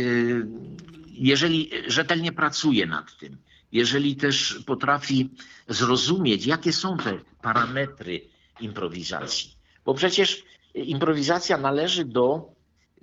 jeżeli 1.07 1.69
rzetelnie 1.87 2.31
pracuje 2.31 2.85
nad 2.85 3.17
tym, 3.17 3.37
jeżeli 3.71 4.15
też 4.15 4.63
potrafi 4.65 5.29
zrozumieć, 5.67 6.45
jakie 6.45 6.73
są 6.73 6.97
te 6.97 7.19
parametry 7.41 8.21
improwizacji, 8.59 9.55
bo 9.85 9.93
przecież 9.93 10.43
improwizacja 10.73 11.57
należy 11.57 12.05
do 12.05 12.51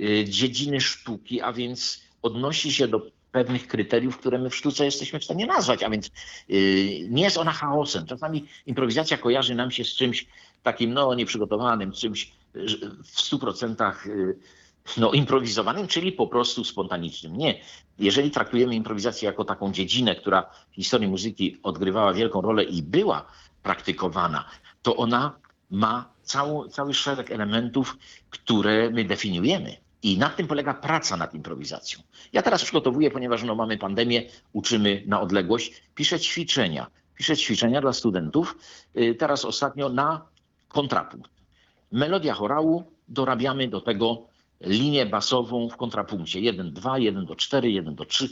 e, 0.01 0.25
dziedziny 0.25 0.81
sztuki, 0.81 1.41
a 1.41 1.53
więc 1.53 2.03
odnosi 2.23 2.73
się 2.73 2.89
do 2.89 3.07
pewnych 3.33 3.67
kryteriów, 3.67 4.19
które 4.19 4.39
my 4.39 4.51
w 4.51 4.57
sztuce 4.57 4.85
jesteśmy 4.85 5.19
w 5.19 5.25
stanie 5.25 5.47
nazwać, 5.47 5.83
a 5.83 5.91
więc 5.91 6.11
yy, 6.49 6.59
nie 7.09 7.23
jest 7.23 7.39
ona 7.39 7.53
chaosem. 7.53 8.07
Czasami 8.07 8.47
improwizacja 8.67 9.19
kojarzy 9.19 9.55
nam 9.55 9.71
się 9.71 9.85
z 9.85 9.95
czymś 9.95 10.27
takim 10.63 10.93
no, 10.95 11.15
nieprzygotowanym, 11.15 11.93
czymś 11.93 12.33
w 13.05 13.21
stu 13.21 13.39
procentach 13.39 14.07
yy, 14.07 14.39
no, 14.97 15.13
improwizowanym, 15.13 15.89
czyli 15.89 16.13
po 16.13 16.27
prostu 16.27 16.65
spontanicznym. 16.65 17.37
Nie. 17.37 17.61
Jeżeli 17.99 18.31
traktujemy 18.31 18.75
improwizację 18.75 19.27
jako 19.27 19.45
taką 19.45 19.73
dziedzinę, 19.73 20.15
która 20.15 20.51
w 20.71 20.75
historii 20.75 21.09
muzyki 21.09 21.59
odgrywała 21.63 22.13
wielką 22.13 22.41
rolę 22.41 22.65
i 22.65 22.83
była 22.83 23.27
praktykowana, 23.63 24.45
to 24.83 24.97
ona 24.97 25.39
ma 25.71 26.13
cały, 26.23 26.69
cały 26.69 26.95
szereg 26.95 27.31
elementów, 27.31 27.97
które 28.31 28.91
my 28.91 29.05
definiujemy. 29.05 29.77
I 30.03 30.19
na 30.19 30.29
tym 30.29 30.47
polega 30.47 30.75
praca 30.75 31.17
nad 31.17 31.35
improwizacją. 31.35 32.01
Ja 32.33 32.43
teraz 32.43 32.63
przygotowuję, 32.63 33.11
ponieważ 33.11 33.43
no, 33.43 33.55
mamy 33.55 33.79
pandemię, 33.79 34.23
uczymy 34.53 35.03
na 35.07 35.21
odległość, 35.21 35.83
piszę 35.95 36.21
ćwiczenia. 36.21 36.87
Piszę 37.15 37.37
ćwiczenia 37.37 37.81
dla 37.81 37.93
studentów. 37.93 38.57
Y, 38.97 39.15
teraz 39.15 39.45
ostatnio 39.45 39.89
na 39.89 40.27
kontrapunkt. 40.69 41.31
Melodia 41.93 42.35
chorału, 42.35 42.85
dorabiamy 43.09 43.69
do 43.69 43.81
tego 43.81 44.27
linię 44.61 45.07
basową 45.07 45.69
w 45.69 45.77
kontrapunkcie 45.77 46.41
1, 46.41 46.73
2, 46.73 46.99
1 46.99 47.27
do 47.27 47.37
4, 47.37 47.71
1 47.71 47.95
do 47.95 48.05
3. 48.05 48.29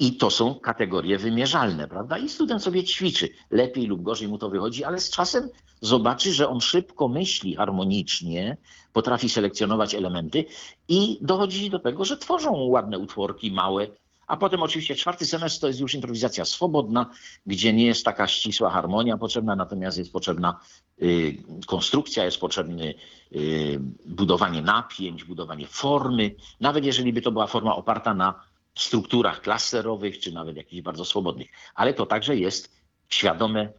I 0.00 0.16
to 0.16 0.30
są 0.30 0.54
kategorie 0.54 1.18
wymierzalne, 1.18 1.88
prawda? 1.88 2.18
I 2.18 2.28
student 2.28 2.62
sobie 2.62 2.84
ćwiczy. 2.84 3.28
Lepiej 3.50 3.86
lub 3.86 4.02
gorzej 4.02 4.28
mu 4.28 4.38
to 4.38 4.50
wychodzi, 4.50 4.84
ale 4.84 5.00
z 5.00 5.10
czasem 5.10 5.48
zobaczy, 5.80 6.32
że 6.32 6.48
on 6.48 6.60
szybko 6.60 7.08
myśli 7.08 7.56
harmonicznie, 7.56 8.56
potrafi 8.92 9.28
selekcjonować 9.28 9.94
elementy 9.94 10.44
i 10.88 11.18
dochodzi 11.20 11.70
do 11.70 11.78
tego, 11.78 12.04
że 12.04 12.16
tworzą 12.16 12.52
ładne 12.52 12.98
utworki, 12.98 13.52
małe. 13.52 13.86
A 14.26 14.36
potem 14.36 14.62
oczywiście 14.62 14.94
czwarty 14.94 15.26
semestr 15.26 15.60
to 15.60 15.68
jest 15.68 15.80
już 15.80 15.94
improwizacja 15.94 16.44
swobodna, 16.44 17.10
gdzie 17.46 17.72
nie 17.72 17.86
jest 17.86 18.04
taka 18.04 18.26
ścisła 18.26 18.70
harmonia 18.70 19.16
potrzebna, 19.16 19.56
natomiast 19.56 19.98
jest 19.98 20.12
potrzebna 20.12 20.60
y, 21.02 21.36
konstrukcja, 21.66 22.24
jest 22.24 22.38
potrzebne 22.38 22.84
y, 23.32 23.80
budowanie 24.06 24.62
napięć, 24.62 25.24
budowanie 25.24 25.66
formy. 25.66 26.34
Nawet 26.60 26.84
jeżeli 26.84 27.12
by 27.12 27.22
to 27.22 27.32
była 27.32 27.46
forma 27.46 27.76
oparta 27.76 28.14
na 28.14 28.49
strukturach 28.74 29.40
klasterowych, 29.40 30.18
czy 30.18 30.32
nawet 30.32 30.56
jakichś 30.56 30.82
bardzo 30.82 31.04
swobodnych. 31.04 31.48
Ale 31.74 31.94
to 31.94 32.06
także 32.06 32.36
jest 32.36 32.76
świadome 33.08 33.72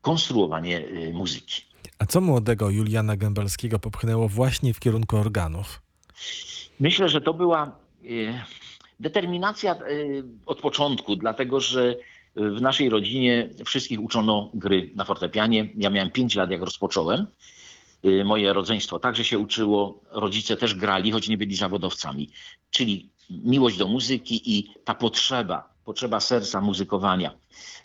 konstruowanie 0.00 0.78
y, 0.78 1.12
muzyki. 1.12 1.62
A 1.98 2.06
co 2.06 2.20
młodego 2.20 2.70
Juliana 2.70 3.16
Gębalskiego 3.16 3.78
popchnęło 3.78 4.28
właśnie 4.28 4.74
w 4.74 4.80
kierunku 4.80 5.16
organów? 5.16 5.82
Myślę, 6.80 7.08
że 7.08 7.20
to 7.20 7.34
była 7.34 7.78
y, 8.04 8.34
Determinacja 9.00 9.74
y, 9.74 10.24
od 10.46 10.60
początku, 10.60 11.16
dlatego 11.16 11.60
że 11.60 11.96
w 12.36 12.60
naszej 12.60 12.88
rodzinie 12.88 13.48
wszystkich 13.64 14.00
uczono 14.00 14.50
gry 14.54 14.90
na 14.94 15.04
fortepianie. 15.04 15.68
Ja 15.76 15.90
miałem 15.90 16.10
5 16.10 16.34
lat, 16.34 16.50
jak 16.50 16.62
rozpocząłem. 16.62 17.26
Moje 18.24 18.52
rodzeństwo 18.52 18.98
także 18.98 19.24
się 19.24 19.38
uczyło, 19.38 20.00
rodzice 20.10 20.56
też 20.56 20.74
grali, 20.74 21.12
choć 21.12 21.28
nie 21.28 21.38
byli 21.38 21.56
zawodowcami. 21.56 22.30
Czyli 22.70 23.10
miłość 23.30 23.78
do 23.78 23.88
muzyki 23.88 24.58
i 24.58 24.74
ta 24.84 24.94
potrzeba, 24.94 25.74
potrzeba 25.84 26.20
serca 26.20 26.60
muzykowania. 26.60 27.34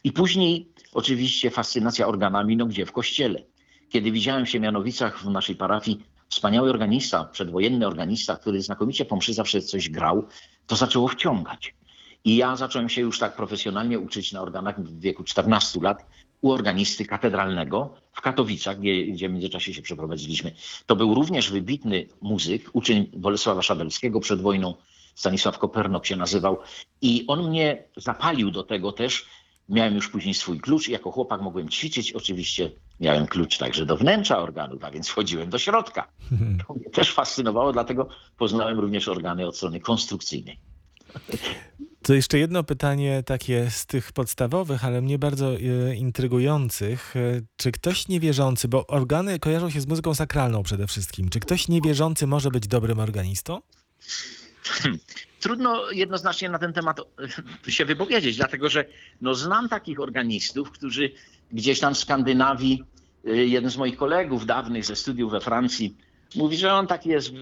I 0.04 0.12
później 0.12 0.68
oczywiście 0.94 1.52
fascynacja 1.52 2.08
organami, 2.08 2.58
no 2.58 2.66
gdzie? 2.66 2.86
W 2.86 2.92
kościele. 2.92 3.44
Kiedy 3.90 4.12
widziałem 4.12 4.46
w 4.46 4.50
Siemianowicach 4.50 5.20
w 5.20 5.30
naszej 5.30 5.56
parafii 5.56 6.04
wspaniały 6.30 6.70
organista, 6.70 7.26
przedwojenny 7.26 7.88
organista, 7.88 8.36
który 8.36 8.62
znakomicie 8.62 9.06
po 9.06 9.16
mszy 9.16 9.34
zawsze 9.34 9.62
coś 9.62 9.90
grał, 9.90 10.28
to 10.68 10.76
zaczęło 10.76 11.08
wciągać. 11.08 11.76
I 12.26 12.36
ja 12.36 12.56
zacząłem 12.56 12.90
się 12.90 13.02
już 13.02 13.20
tak 13.20 13.36
profesjonalnie 13.36 14.00
uczyć 14.00 14.32
na 14.32 14.42
organach 14.42 14.84
w 14.84 15.00
wieku 15.00 15.24
14 15.24 15.80
lat 15.82 16.06
u 16.42 16.52
organisty 16.52 17.06
katedralnego 17.06 17.94
w 18.14 18.22
Katowicach, 18.22 18.80
gdzie, 18.80 19.06
gdzie 19.06 19.30
w 19.30 19.32
międzyczasie 19.32 19.74
się 19.74 19.82
przeprowadziliśmy. 19.82 20.52
To 20.86 20.96
był 20.96 21.14
również 21.14 21.52
wybitny 21.52 22.08
muzyk, 22.22 22.70
uczeń 22.74 23.10
Bolesława 23.18 23.62
Szabelskiego 23.62 24.20
przed 24.20 24.42
wojną, 24.42 24.74
Stanisław 25.16 25.60
Kopernok 25.60 26.06
się 26.06 26.16
nazywał. 26.16 26.58
I 27.02 27.26
on 27.28 27.50
mnie 27.50 27.84
zapalił 27.98 28.52
do 28.52 28.64
tego 28.64 28.92
też. 28.92 29.26
Miałem 29.70 29.96
już 29.96 30.10
później 30.10 30.34
swój 30.34 30.60
klucz 30.60 30.88
i 30.88 30.92
jako 30.92 31.12
chłopak 31.12 31.42
mogłem 31.42 31.70
ćwiczyć. 31.70 32.12
Oczywiście 32.12 32.72
miałem 33.00 33.28
klucz 33.28 33.58
także 33.58 33.86
do 33.86 33.98
wnętrza 33.98 34.38
organów, 34.38 34.84
a 34.84 34.92
więc 34.92 35.08
wchodziłem 35.10 35.50
do 35.50 35.60
środka. 35.60 36.08
To 36.68 36.74
mnie 36.74 36.90
też 36.90 37.14
fascynowało, 37.14 37.74
dlatego 37.74 38.08
poznałem 38.38 38.80
również 38.80 39.08
organy 39.08 39.48
od 39.48 39.58
strony 39.58 39.80
konstrukcyjnej. 39.80 40.60
To 42.02 42.14
jeszcze 42.14 42.40
jedno 42.40 42.64
pytanie 42.64 43.24
takie 43.26 43.70
z 43.72 43.86
tych 43.86 44.12
podstawowych, 44.12 44.86
ale 44.86 45.02
mnie 45.02 45.20
bardzo 45.20 45.56
e, 45.56 45.96
intrygujących. 45.96 47.16
E, 47.16 47.42
Czy 47.58 47.72
ktoś 47.72 48.08
niewierzący, 48.08 48.68
bo 48.68 48.88
organy 48.88 49.40
kojarzą 49.40 49.70
się 49.70 49.82
z 49.82 49.88
muzyką 49.88 50.14
sakralną 50.14 50.64
przede 50.64 50.88
wszystkim, 50.88 51.30
czy 51.30 51.40
ktoś 51.40 51.68
niewierzący 51.68 52.28
może 52.28 52.50
być 52.52 52.68
dobrym 52.68 53.00
organistą? 53.00 53.62
Trudno 55.40 55.92
jednoznacznie 55.92 56.50
na 56.50 56.60
ten 56.60 56.74
temat 56.74 57.02
się 57.68 57.86
wypowiedzieć, 57.86 58.38
dlatego 58.38 58.70
że 58.70 58.86
no, 59.22 59.36
znam 59.36 59.70
takich 59.70 60.00
organistów, 60.00 60.72
którzy 60.72 61.12
gdzieś 61.52 61.80
tam 61.80 61.94
w 61.94 61.98
Skandynawii, 61.98 62.84
e, 63.26 63.36
jeden 63.36 63.72
z 63.72 63.78
moich 63.78 63.98
kolegów 63.98 64.46
dawnych 64.46 64.86
ze 64.86 64.96
studiów 64.96 65.32
we 65.32 65.42
Francji, 65.42 65.96
mówi, 66.36 66.58
że 66.58 66.74
on 66.74 66.88
taki 66.88 67.10
jest, 67.10 67.30
e, 67.30 67.34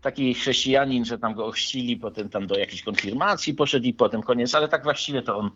taki 0.00 0.34
chrześcijanin, 0.34 1.04
że 1.04 1.18
tam 1.18 1.34
go 1.34 1.46
ochrzcili, 1.46 1.96
potem 1.96 2.28
tam 2.28 2.46
do 2.46 2.58
jakiejś 2.58 2.82
konfirmacji 2.82 3.54
poszedł 3.54 3.86
i 3.86 3.94
potem 3.94 4.22
koniec, 4.22 4.54
ale 4.54 4.68
tak 4.68 4.82
właściwie 4.82 5.22
to 5.22 5.38
on, 5.38 5.50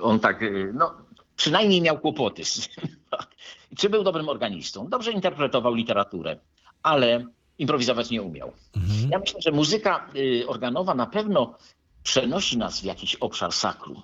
on 0.00 0.20
tak, 0.20 0.42
e, 0.42 0.50
no 0.74 0.94
przynajmniej 1.36 1.82
miał 1.82 1.98
kłopoty. 1.98 2.42
Czy 3.78 3.90
był 3.90 4.04
dobrym 4.04 4.28
organistą? 4.28 4.88
Dobrze 4.88 5.12
interpretował 5.12 5.74
literaturę, 5.74 6.36
ale 6.82 7.24
improwizować 7.58 8.10
nie 8.10 8.22
umiał. 8.22 8.52
Mhm. 8.76 9.10
Ja 9.10 9.18
myślę, 9.18 9.40
że 9.42 9.52
muzyka 9.52 10.10
y, 10.16 10.48
organowa 10.48 10.94
na 10.94 11.06
pewno 11.06 11.54
przenosi 12.02 12.58
nas 12.58 12.80
w 12.80 12.84
jakiś 12.84 13.14
obszar 13.14 13.52
sakrum. 13.52 14.02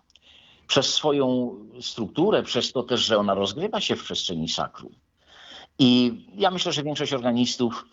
Przez 0.66 0.94
swoją 0.94 1.56
strukturę, 1.80 2.42
przez 2.42 2.72
to 2.72 2.82
też, 2.82 3.00
że 3.00 3.18
ona 3.18 3.34
rozgrywa 3.34 3.80
się 3.80 3.96
w 3.96 4.04
przestrzeni 4.04 4.48
sakrum. 4.48 4.94
I 5.78 6.12
ja 6.34 6.50
myślę, 6.50 6.72
że 6.72 6.82
większość 6.82 7.12
organistów 7.12 7.84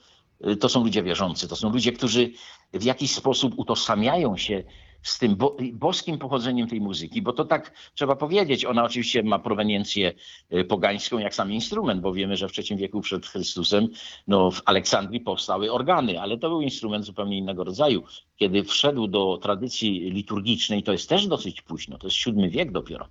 y, 0.47 0.55
to 0.55 0.69
są 0.69 0.83
ludzie 0.83 1.03
wierzący, 1.03 1.47
to 1.47 1.55
są 1.55 1.69
ludzie, 1.69 1.91
którzy 1.91 2.31
w 2.73 2.83
jakiś 2.83 3.15
sposób 3.15 3.53
utożsamiają 3.57 4.37
się 4.37 4.63
z 5.03 5.19
tym 5.19 5.35
bo, 5.35 5.57
boskim 5.73 6.17
pochodzeniem 6.17 6.67
tej 6.67 6.81
muzyki, 6.81 7.21
bo 7.21 7.33
to 7.33 7.45
tak 7.45 7.71
trzeba 7.95 8.15
powiedzieć, 8.15 8.65
ona 8.65 8.83
oczywiście 8.83 9.23
ma 9.23 9.39
proweniencję 9.39 10.13
y, 10.53 10.63
pogańską 10.63 11.17
jak 11.17 11.35
sam 11.35 11.51
instrument, 11.51 12.01
bo 12.01 12.13
wiemy, 12.13 12.37
że 12.37 12.49
w 12.49 12.51
III 12.57 12.77
wieku 12.77 13.01
przed 13.01 13.25
Chrystusem 13.25 13.87
no, 14.27 14.51
w 14.51 14.61
Aleksandrii 14.65 15.21
powstały 15.21 15.71
organy, 15.71 16.21
ale 16.21 16.37
to 16.37 16.49
był 16.49 16.61
instrument 16.61 17.05
zupełnie 17.05 17.37
innego 17.37 17.63
rodzaju. 17.63 18.03
Kiedy 18.35 18.63
wszedł 18.63 19.07
do 19.07 19.37
tradycji 19.37 20.11
liturgicznej, 20.11 20.83
to 20.83 20.91
jest 20.91 21.09
też 21.09 21.27
dosyć 21.27 21.61
późno, 21.61 21.97
to 21.97 22.07
jest 22.07 22.25
VII 22.25 22.49
wiek 22.49 22.71
dopiero, 22.71 23.07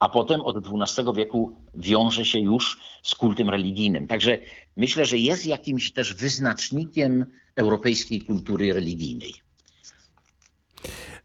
a 0.00 0.08
potem 0.08 0.40
od 0.40 0.56
XII 0.56 1.04
wieku 1.14 1.56
wiąże 1.74 2.24
się 2.24 2.38
już 2.38 2.80
z 3.02 3.14
kultem 3.14 3.50
religijnym. 3.50 4.06
Także 4.06 4.38
myślę, 4.76 5.06
że 5.06 5.18
jest 5.18 5.46
jakimś 5.46 5.92
też 5.92 6.14
wyznacznikiem 6.14 7.26
europejskiej 7.56 8.20
kultury 8.20 8.72
religijnej. 8.72 9.45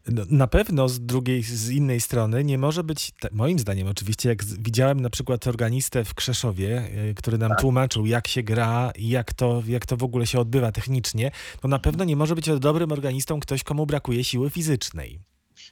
No, 0.08 0.22
Na 0.30 0.46
pewno 0.46 0.88
z 0.88 1.00
drugiej, 1.00 1.42
z 1.42 1.70
innej 1.70 2.00
strony 2.00 2.44
nie 2.44 2.58
może 2.58 2.84
być, 2.84 3.12
moim 3.32 3.58
zdaniem 3.58 3.88
oczywiście, 3.88 4.28
jak 4.28 4.44
widziałem 4.44 5.00
na 5.00 5.10
przykład 5.10 5.46
organistę 5.46 6.04
w 6.04 6.14
Krzeszowie, 6.14 6.82
y, 7.10 7.14
który 7.14 7.38
nam 7.38 7.52
tłumaczył, 7.60 8.06
jak 8.06 8.28
się 8.28 8.42
gra 8.42 8.92
i 8.96 9.08
jak 9.08 9.32
to, 9.32 9.62
jak 9.66 9.86
to 9.86 9.96
w 9.96 10.02
ogóle 10.02 10.26
się 10.26 10.40
odbywa 10.40 10.72
technicznie, 10.72 11.30
to 11.60 11.68
na 11.68 11.78
pewno 11.78 12.04
nie 12.04 12.16
może 12.16 12.34
być 12.34 12.48
dobrym 12.58 12.92
organistą 12.92 13.40
ktoś, 13.40 13.64
komu 13.64 13.86
brakuje 13.86 14.24
siły 14.24 14.50
fizycznej. 14.50 15.20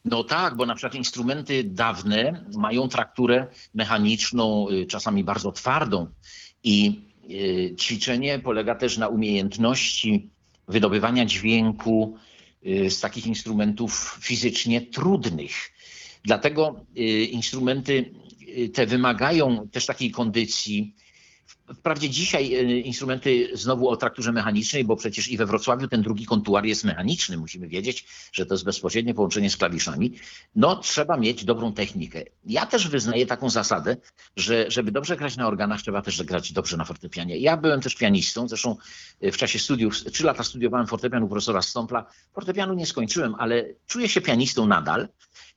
No 0.05 0.25
tak, 0.25 0.57
bo 0.57 0.67
na 0.67 0.75
przykład 0.75 0.95
instrumenty 0.95 1.65
dawne 1.65 2.45
mają 2.57 2.89
trakturę 2.89 3.47
mechaniczną, 3.75 4.69
y, 4.69 4.87
czasami 4.87 5.25
bardzo 5.25 5.53
twardą. 5.53 6.07
I 6.65 7.01
y, 7.31 7.77
ćwiczenie 7.81 8.39
polega 8.39 8.75
też 8.75 8.99
na 8.99 9.09
umiejętności 9.09 10.31
wydobywania 10.69 11.27
dźwięku 11.27 12.17
z 12.65 13.01
takich 13.01 13.27
instrumentów 13.27 14.19
fizycznie 14.23 14.81
trudnych. 14.81 15.53
Dlatego 16.25 16.85
y, 16.99 17.03
instrumenty 17.25 18.15
y, 18.59 18.69
te 18.69 18.87
wymagają 18.87 19.69
też 19.69 19.87
takiej 19.87 20.11
kondycji. 20.11 20.95
Wprawdzie 21.75 22.11
dzisiaj 22.11 22.55
y, 22.55 22.81
instrumenty 22.81 23.51
znowu 23.53 23.89
o 23.89 23.97
trakturze 23.97 24.33
mechanicznej, 24.33 24.85
bo 24.85 24.97
przecież 24.97 25.29
i 25.29 25.37
we 25.37 25.47
Wrocławiu 25.47 25.89
ten 25.89 26.03
drugi 26.03 26.27
kontuar 26.27 26.65
jest 26.65 26.85
mechaniczny. 26.85 27.37
Musimy 27.37 27.69
wiedzieć, 27.69 28.07
że 28.33 28.47
to 28.47 28.55
jest 28.55 28.65
bezpośrednie 28.65 29.15
połączenie 29.15 29.51
z 29.51 29.57
klawiszami. 29.57 30.13
No, 30.55 30.77
trzeba 30.77 31.17
mieć 31.17 31.45
dobrą 31.45 31.73
technikę. 31.73 32.23
Ja 32.47 32.67
też 32.67 32.89
wyznaję 32.89 33.27
taką 33.27 33.51
zasadę, 33.51 33.97
że 34.37 34.71
żeby 34.71 34.93
dobrze 34.93 35.17
grać 35.17 35.37
na 35.37 35.47
organach, 35.47 35.83
trzeba 35.83 36.03
też 36.03 36.23
grać 36.23 36.53
dobrze 36.53 36.77
na 36.77 36.85
fortepianie. 36.85 37.39
Ja 37.39 37.57
byłem 37.57 37.81
też 37.81 37.95
pianistą, 37.95 38.49
zresztą 38.49 38.77
y, 39.25 39.33
w 39.33 39.37
czasie 39.37 39.59
studiów, 39.59 40.05
trzy 40.05 40.25
lata 40.25 40.45
studiowałem 40.45 40.87
fortepian 40.87 41.23
u 41.23 41.29
profesora 41.29 41.63
Stąpla. 41.63 42.07
Fortepianu 42.33 42.75
nie 42.75 42.87
skończyłem, 42.87 43.35
ale 43.39 43.65
czuję 43.87 44.09
się 44.09 44.21
pianistą 44.21 44.67
nadal 44.67 45.09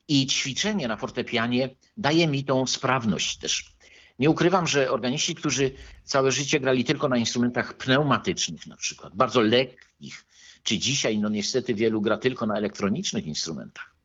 i 0.07 0.27
ćwiczenie 0.27 0.87
na 0.87 0.97
fortepianie 0.97 1.69
daje 1.97 2.27
mi 2.27 2.43
tą 2.43 2.67
sprawność 2.67 3.37
też. 3.37 3.72
Nie 4.19 4.29
ukrywam, 4.29 4.67
że 4.67 4.91
organiści, 4.91 5.35
którzy 5.35 5.71
całe 6.03 6.31
życie 6.31 6.59
grali 6.59 6.83
tylko 6.83 7.09
na 7.09 7.17
instrumentach 7.17 7.73
pneumatycznych 7.73 8.67
na 8.67 8.77
przykład, 8.77 9.15
bardzo 9.15 9.41
lekkich, 9.41 10.25
czy 10.63 10.77
dzisiaj 10.77 11.17
no 11.17 11.29
niestety 11.29 11.73
wielu 11.73 12.01
gra 12.01 12.17
tylko 12.17 12.45
na 12.45 12.57
elektronicznych 12.57 13.25
instrumentach, 13.25 13.95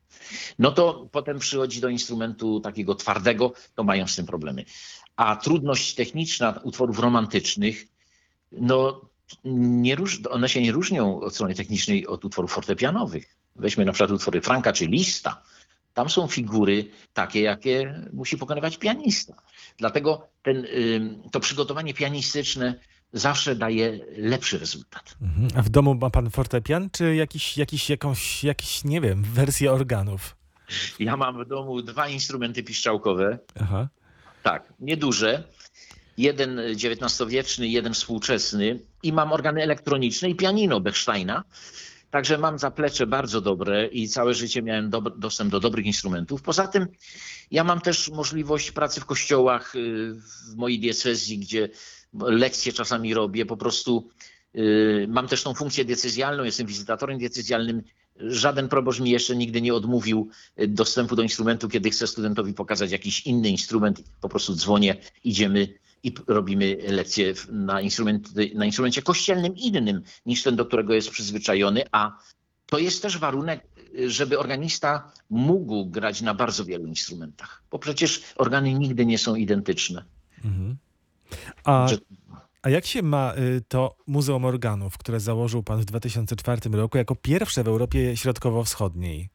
no 0.58 0.72
to 0.72 1.08
potem 1.12 1.38
przychodzi 1.38 1.80
do 1.80 1.88
instrumentu 1.88 2.60
takiego 2.60 2.94
twardego, 2.94 3.52
to 3.74 3.84
mają 3.84 4.06
z 4.06 4.16
tym 4.16 4.26
problemy. 4.26 4.64
A 5.16 5.36
trudność 5.36 5.94
techniczna 5.94 6.60
utworów 6.62 6.98
romantycznych, 6.98 7.86
no 8.52 9.08
nie 9.44 9.94
róż, 9.94 10.20
one 10.30 10.48
się 10.48 10.62
nie 10.62 10.72
różnią 10.72 11.20
od 11.20 11.34
strony 11.34 11.54
technicznej 11.54 12.06
od 12.06 12.24
utworów 12.24 12.52
fortepianowych. 12.52 13.36
Weźmy 13.56 13.84
na 13.84 13.92
przykład 13.92 14.10
utwory 14.10 14.40
Franka 14.40 14.72
czy 14.72 14.86
Lista. 14.86 15.42
Tam 15.94 16.10
są 16.10 16.26
figury 16.26 16.90
takie, 17.12 17.40
jakie 17.40 18.02
musi 18.12 18.38
pokonywać 18.38 18.78
pianista. 18.78 19.34
Dlatego 19.78 20.28
ten, 20.42 20.66
to 21.32 21.40
przygotowanie 21.40 21.94
pianistyczne 21.94 22.74
zawsze 23.12 23.56
daje 23.56 24.00
lepszy 24.16 24.58
rezultat. 24.58 25.16
Mhm. 25.22 25.48
A 25.56 25.62
w 25.62 25.68
domu 25.68 25.94
ma 25.94 26.10
pan 26.10 26.30
fortepian, 26.30 26.90
czy 26.90 27.14
jakiś, 27.14 27.58
jakiś, 27.58 27.90
jakąś, 27.90 28.44
jakiś, 28.44 28.84
nie 28.84 29.00
wiem, 29.00 29.22
wersję 29.22 29.72
organów? 29.72 30.36
Ja 30.98 31.16
mam 31.16 31.44
w 31.44 31.48
domu 31.48 31.82
dwa 31.82 32.08
instrumenty 32.08 32.62
piszczałkowe, 32.62 33.38
Aha. 33.60 33.88
tak, 34.42 34.72
nieduże. 34.80 35.44
Jeden 36.18 36.58
XIX-wieczny, 36.58 37.68
jeden 37.68 37.94
współczesny 37.94 38.78
i 39.02 39.12
mam 39.12 39.32
organy 39.32 39.62
elektroniczne 39.62 40.30
i 40.30 40.34
pianino 40.34 40.80
Bechsteina. 40.80 41.44
Także 42.10 42.38
mam 42.38 42.58
zaplecze 42.58 43.06
bardzo 43.06 43.40
dobre 43.40 43.86
i 43.86 44.08
całe 44.08 44.34
życie 44.34 44.62
miałem 44.62 44.90
dob- 44.90 45.18
dostęp 45.18 45.50
do 45.50 45.60
dobrych 45.60 45.86
instrumentów. 45.86 46.42
Poza 46.42 46.66
tym 46.66 46.86
ja 47.50 47.64
mam 47.64 47.80
też 47.80 48.10
możliwość 48.10 48.70
pracy 48.72 49.00
w 49.00 49.04
kościołach 49.04 49.76
y, 49.76 50.14
w 50.14 50.56
mojej 50.56 50.78
diecezji, 50.80 51.38
gdzie 51.38 51.68
lekcje 52.14 52.72
czasami 52.72 53.14
robię. 53.14 53.46
Po 53.46 53.56
prostu 53.56 54.08
y, 54.56 55.06
mam 55.08 55.28
też 55.28 55.42
tą 55.42 55.54
funkcję 55.54 55.84
diecezjalną, 55.84 56.44
jestem 56.44 56.66
wizytatorem 56.66 57.18
diecezjalnym. 57.18 57.82
Żaden 58.16 58.68
proboszcz 58.68 59.00
mi 59.00 59.10
jeszcze 59.10 59.36
nigdy 59.36 59.60
nie 59.60 59.74
odmówił 59.74 60.30
y, 60.60 60.68
dostępu 60.68 61.16
do 61.16 61.22
instrumentu, 61.22 61.68
kiedy 61.68 61.90
chcę 61.90 62.06
studentowi 62.06 62.54
pokazać 62.54 62.90
jakiś 62.90 63.26
inny 63.26 63.48
instrument. 63.48 64.02
Po 64.20 64.28
prostu 64.28 64.54
dzwonię, 64.54 64.96
idziemy 65.24 65.74
i 66.02 66.14
robimy 66.26 66.76
lekcje 66.88 67.34
na, 67.52 67.80
instrument, 67.80 68.28
na 68.54 68.66
instrumencie 68.66 69.02
kościelnym 69.02 69.56
innym 69.56 70.02
niż 70.26 70.42
ten, 70.42 70.56
do 70.56 70.66
którego 70.66 70.94
jest 70.94 71.10
przyzwyczajony, 71.10 71.84
a 71.92 72.18
to 72.66 72.78
jest 72.78 73.02
też 73.02 73.18
warunek 73.18 73.66
żeby 74.06 74.38
organista 74.38 75.12
mógł 75.30 75.86
grać 75.86 76.20
na 76.22 76.34
bardzo 76.34 76.64
wielu 76.64 76.86
instrumentach, 76.86 77.62
bo 77.70 77.78
przecież 77.78 78.22
organy 78.36 78.74
nigdy 78.74 79.06
nie 79.06 79.18
są 79.18 79.34
identyczne. 79.34 80.04
Mhm. 80.44 80.76
A, 81.64 81.88
Że- 81.88 81.98
a 82.62 82.70
jak 82.70 82.86
się 82.86 83.02
ma 83.02 83.34
y, 83.36 83.62
to 83.68 83.96
Muzeum 84.06 84.44
Organów, 84.44 84.98
które 84.98 85.20
założył 85.20 85.62
pan 85.62 85.80
w 85.80 85.84
2004 85.84 86.60
roku 86.72 86.98
jako 86.98 87.14
pierwsze 87.14 87.64
w 87.64 87.68
Europie 87.68 88.16
Środkowo-Wschodniej? 88.16 89.28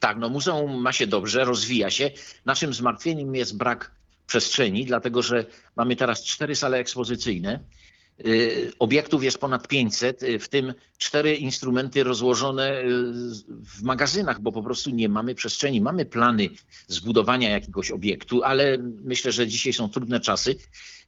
Tak, 0.00 0.16
no 0.18 0.28
muzeum 0.28 0.82
ma 0.82 0.92
się 0.92 1.06
dobrze, 1.06 1.44
rozwija 1.44 1.90
się. 1.90 2.10
Naszym 2.44 2.74
zmartwieniem 2.74 3.34
jest 3.34 3.56
brak 3.56 3.90
przestrzeni, 4.26 4.84
dlatego 4.84 5.22
że 5.22 5.46
mamy 5.76 5.96
teraz 5.96 6.24
cztery 6.24 6.56
sale 6.56 6.78
ekspozycyjne. 6.78 7.60
Y, 8.26 8.72
Obiektów 8.78 9.24
jest 9.24 9.38
ponad 9.38 9.68
500, 9.68 10.22
y, 10.22 10.38
w 10.38 10.48
tym 10.48 10.74
cztery 10.98 11.34
instrumenty 11.34 12.04
rozłożone 12.04 12.80
y, 12.80 12.84
w 13.48 13.82
magazynach, 13.82 14.40
bo 14.40 14.52
po 14.52 14.62
prostu 14.62 14.90
nie 14.90 15.08
mamy 15.08 15.34
przestrzeni. 15.34 15.80
Mamy 15.80 16.04
plany 16.04 16.48
zbudowania 16.88 17.50
jakiegoś 17.50 17.90
obiektu, 17.90 18.42
ale 18.42 18.78
myślę, 19.04 19.32
że 19.32 19.46
dzisiaj 19.46 19.72
są 19.72 19.88
trudne 19.88 20.20
czasy. 20.20 20.56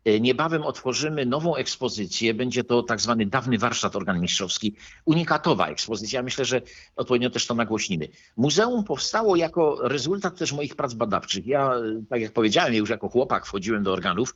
Y, 0.08 0.20
Niebawem 0.20 0.62
otworzymy 0.62 1.26
nową 1.26 1.56
ekspozycję. 1.56 2.34
Będzie 2.34 2.64
to 2.64 2.82
tak 2.82 3.00
zwany 3.00 3.26
dawny 3.26 3.58
warsztat 3.58 3.96
organimistrzowski. 3.96 4.74
Unikatowa 5.04 5.68
ekspozycja. 5.68 6.22
Myślę, 6.22 6.44
że 6.44 6.62
odpowiednio 6.96 7.30
też 7.30 7.46
to 7.46 7.54
nagłośnimy. 7.54 8.08
Muzeum 8.36 8.84
powstało 8.84 9.36
jako 9.36 9.88
rezultat 9.88 10.38
też 10.38 10.52
moich 10.52 10.76
prac 10.76 10.94
badawczych. 10.94 11.46
Ja, 11.46 11.72
tak 12.10 12.20
jak 12.20 12.32
powiedziałem, 12.32 12.74
już 12.74 12.90
jako 12.90 13.08
chłopak 13.08 13.46
wchodziłem 13.46 13.82
do 13.82 13.92
organów. 13.92 14.34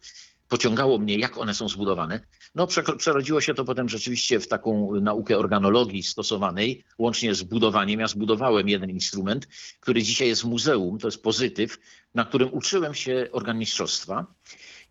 Pociągało 0.49 0.99
mnie, 0.99 1.19
jak 1.19 1.39
one 1.39 1.55
są 1.55 1.69
zbudowane. 1.69 2.21
No, 2.55 2.67
prze- 2.67 2.97
przerodziło 2.97 3.41
się 3.41 3.55
to 3.55 3.65
potem 3.65 3.89
rzeczywiście 3.89 4.41
w 4.41 4.49
taką 4.49 4.95
naukę 5.01 5.39
organologii 5.39 6.03
stosowanej, 6.03 6.85
łącznie 6.99 7.35
z 7.35 7.43
budowaniem. 7.43 8.01
Ja 8.01 8.09
zbudowałem 8.09 8.69
jeden 8.69 8.91
instrument, 8.91 9.49
który 9.81 10.03
dzisiaj 10.03 10.29
jest 10.29 10.43
w 10.43 10.45
muzeum. 10.45 10.99
To 10.99 11.09
jest 11.09 11.23
pozytyw, 11.23 11.79
na 12.15 12.25
którym 12.25 12.49
uczyłem 12.53 12.95
się 12.95 13.29
organmistrzostwa. 13.33 14.27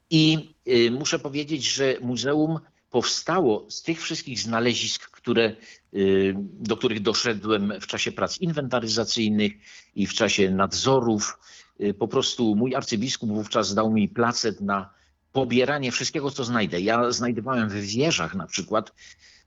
I 0.09 0.53
y, 0.67 0.91
muszę 0.91 1.19
powiedzieć, 1.19 1.63
że 1.73 1.95
muzeum 2.01 2.59
powstało 2.89 3.65
z 3.69 3.83
tych 3.83 4.01
wszystkich 4.01 4.39
znalezisk, 4.39 5.09
które, 5.11 5.55
y, 5.93 6.35
do 6.37 6.77
których 6.77 6.99
doszedłem 6.99 7.73
w 7.81 7.87
czasie 7.87 8.11
prac 8.11 8.37
inwentaryzacyjnych 8.41 9.53
i 9.95 10.07
w 10.07 10.13
czasie 10.13 10.51
nadzorów. 10.51 11.37
Y, 11.81 11.93
Po 11.93 12.07
prostu 12.07 12.55
mój 12.55 12.75
arcybiskup 12.75 13.29
wówczas 13.29 13.73
dał 13.73 13.91
mi 13.91 14.09
placet 14.09 14.61
na 14.61 14.89
pobieranie 15.31 15.91
wszystkiego, 15.91 16.31
co 16.31 16.43
znajdę. 16.43 16.81
Ja 16.81 17.11
znajdowałem 17.11 17.69
w 17.69 17.73
wieżach 17.73 18.35
na 18.35 18.47
przykład 18.47 18.93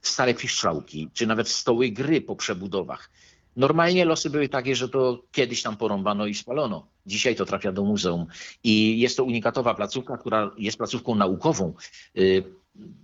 stare 0.03 0.35
piszczałki, 0.35 1.11
czy 1.13 1.27
nawet 1.27 1.49
stoły 1.49 1.89
gry 1.91 2.21
po 2.21 2.37
przebudowach. 2.37 3.11
Normalnie 3.57 4.05
losy 4.05 4.31
były 4.31 4.49
takie, 4.49 4.77
że 4.77 4.89
to 4.89 5.25
kiedyś 5.33 5.63
tam 5.63 5.77
porąbano 5.77 6.27
i 6.27 6.35
spalono. 6.35 6.92
Dzisiaj 7.07 7.37
to 7.37 7.45
trafia 7.45 7.73
do 7.73 7.85
muzeum. 7.85 8.27
I 8.65 9.01
jest 9.01 9.17
to 9.17 9.25
unikatowa 9.25 9.75
placówka, 9.75 10.17
która 10.17 10.51
jest 10.59 10.79
placówką 10.79 11.15
naukową. 11.15 11.75
Y, 12.19 12.45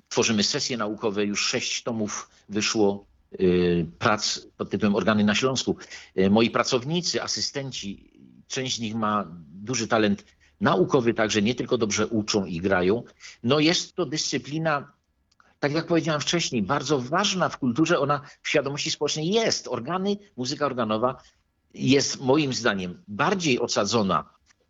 Tworzymy 0.08 0.42
sesje 0.42 0.76
naukowe, 0.76 1.24
już 1.24 1.46
sześć 1.46 1.82
tomów 1.82 2.30
wyszło 2.48 3.06
y, 3.40 3.86
prac 3.98 4.40
pod 4.56 4.70
tytułem 4.70 4.96
Organy 4.96 5.24
na 5.24 5.34
Śląsku. 5.34 5.76
Y, 6.18 6.30
Moi 6.30 6.50
pracownicy, 6.50 7.22
asystenci, 7.22 8.10
część 8.48 8.76
z 8.76 8.80
nich 8.80 8.94
ma 8.94 9.24
duży 9.52 9.88
talent 9.88 10.24
naukowy, 10.60 11.14
także 11.14 11.42
nie 11.42 11.54
tylko 11.54 11.78
dobrze 11.78 12.06
uczą 12.06 12.44
i 12.44 12.60
grają. 12.60 13.02
No 13.42 13.58
jest 13.60 13.94
to 13.94 14.06
dyscyplina, 14.06 14.92
tak 15.60 15.72
jak 15.72 15.86
powiedziałem 15.86 16.20
wcześniej, 16.20 16.62
bardzo 16.62 17.00
ważna 17.00 17.48
w 17.48 17.58
kulturze, 17.58 17.98
ona 17.98 18.20
w 18.42 18.48
świadomości 18.48 18.90
społecznej 18.90 19.28
jest. 19.28 19.68
Organy, 19.68 20.16
muzyka 20.36 20.66
organowa 20.66 21.22
jest 21.74 22.20
moim 22.20 22.52
zdaniem 22.54 23.02
bardziej 23.08 23.60
osadzona 23.60 24.24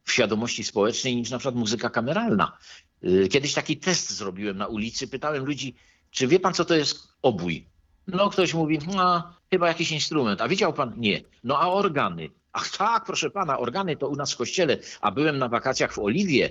w 0.04 0.12
świadomości 0.12 0.64
społecznej 0.64 1.16
niż 1.16 1.30
na 1.30 1.38
przykład 1.38 1.54
muzyka 1.54 1.90
kameralna. 1.90 2.58
Y, 3.04 3.28
Kiedyś 3.28 3.54
taki 3.54 3.76
test 3.76 4.10
zrobiłem 4.10 4.58
na 4.58 4.66
ulicy, 4.66 5.08
pytałem 5.08 5.44
ludzi, 5.44 5.74
czy 6.10 6.26
wie 6.26 6.40
pan 6.40 6.54
co 6.54 6.64
to 6.64 6.74
jest 6.74 7.08
obój? 7.22 7.66
No 8.06 8.30
ktoś 8.30 8.54
mówi, 8.54 8.78
no 8.94 9.32
chyba 9.50 9.68
jakiś 9.68 9.92
instrument. 9.92 10.40
A 10.40 10.48
widział 10.48 10.72
pan? 10.72 10.92
Nie. 10.96 11.22
No 11.44 11.58
a 11.58 11.66
organy? 11.66 12.30
Ach 12.52 12.76
tak, 12.76 13.04
proszę 13.04 13.30
pana, 13.30 13.58
organy 13.58 13.96
to 13.96 14.08
u 14.08 14.16
nas 14.16 14.32
w 14.32 14.36
kościele, 14.36 14.78
a 15.00 15.10
byłem 15.10 15.38
na 15.38 15.48
wakacjach 15.48 15.92
w 15.92 15.98
Oliwie, 15.98 16.50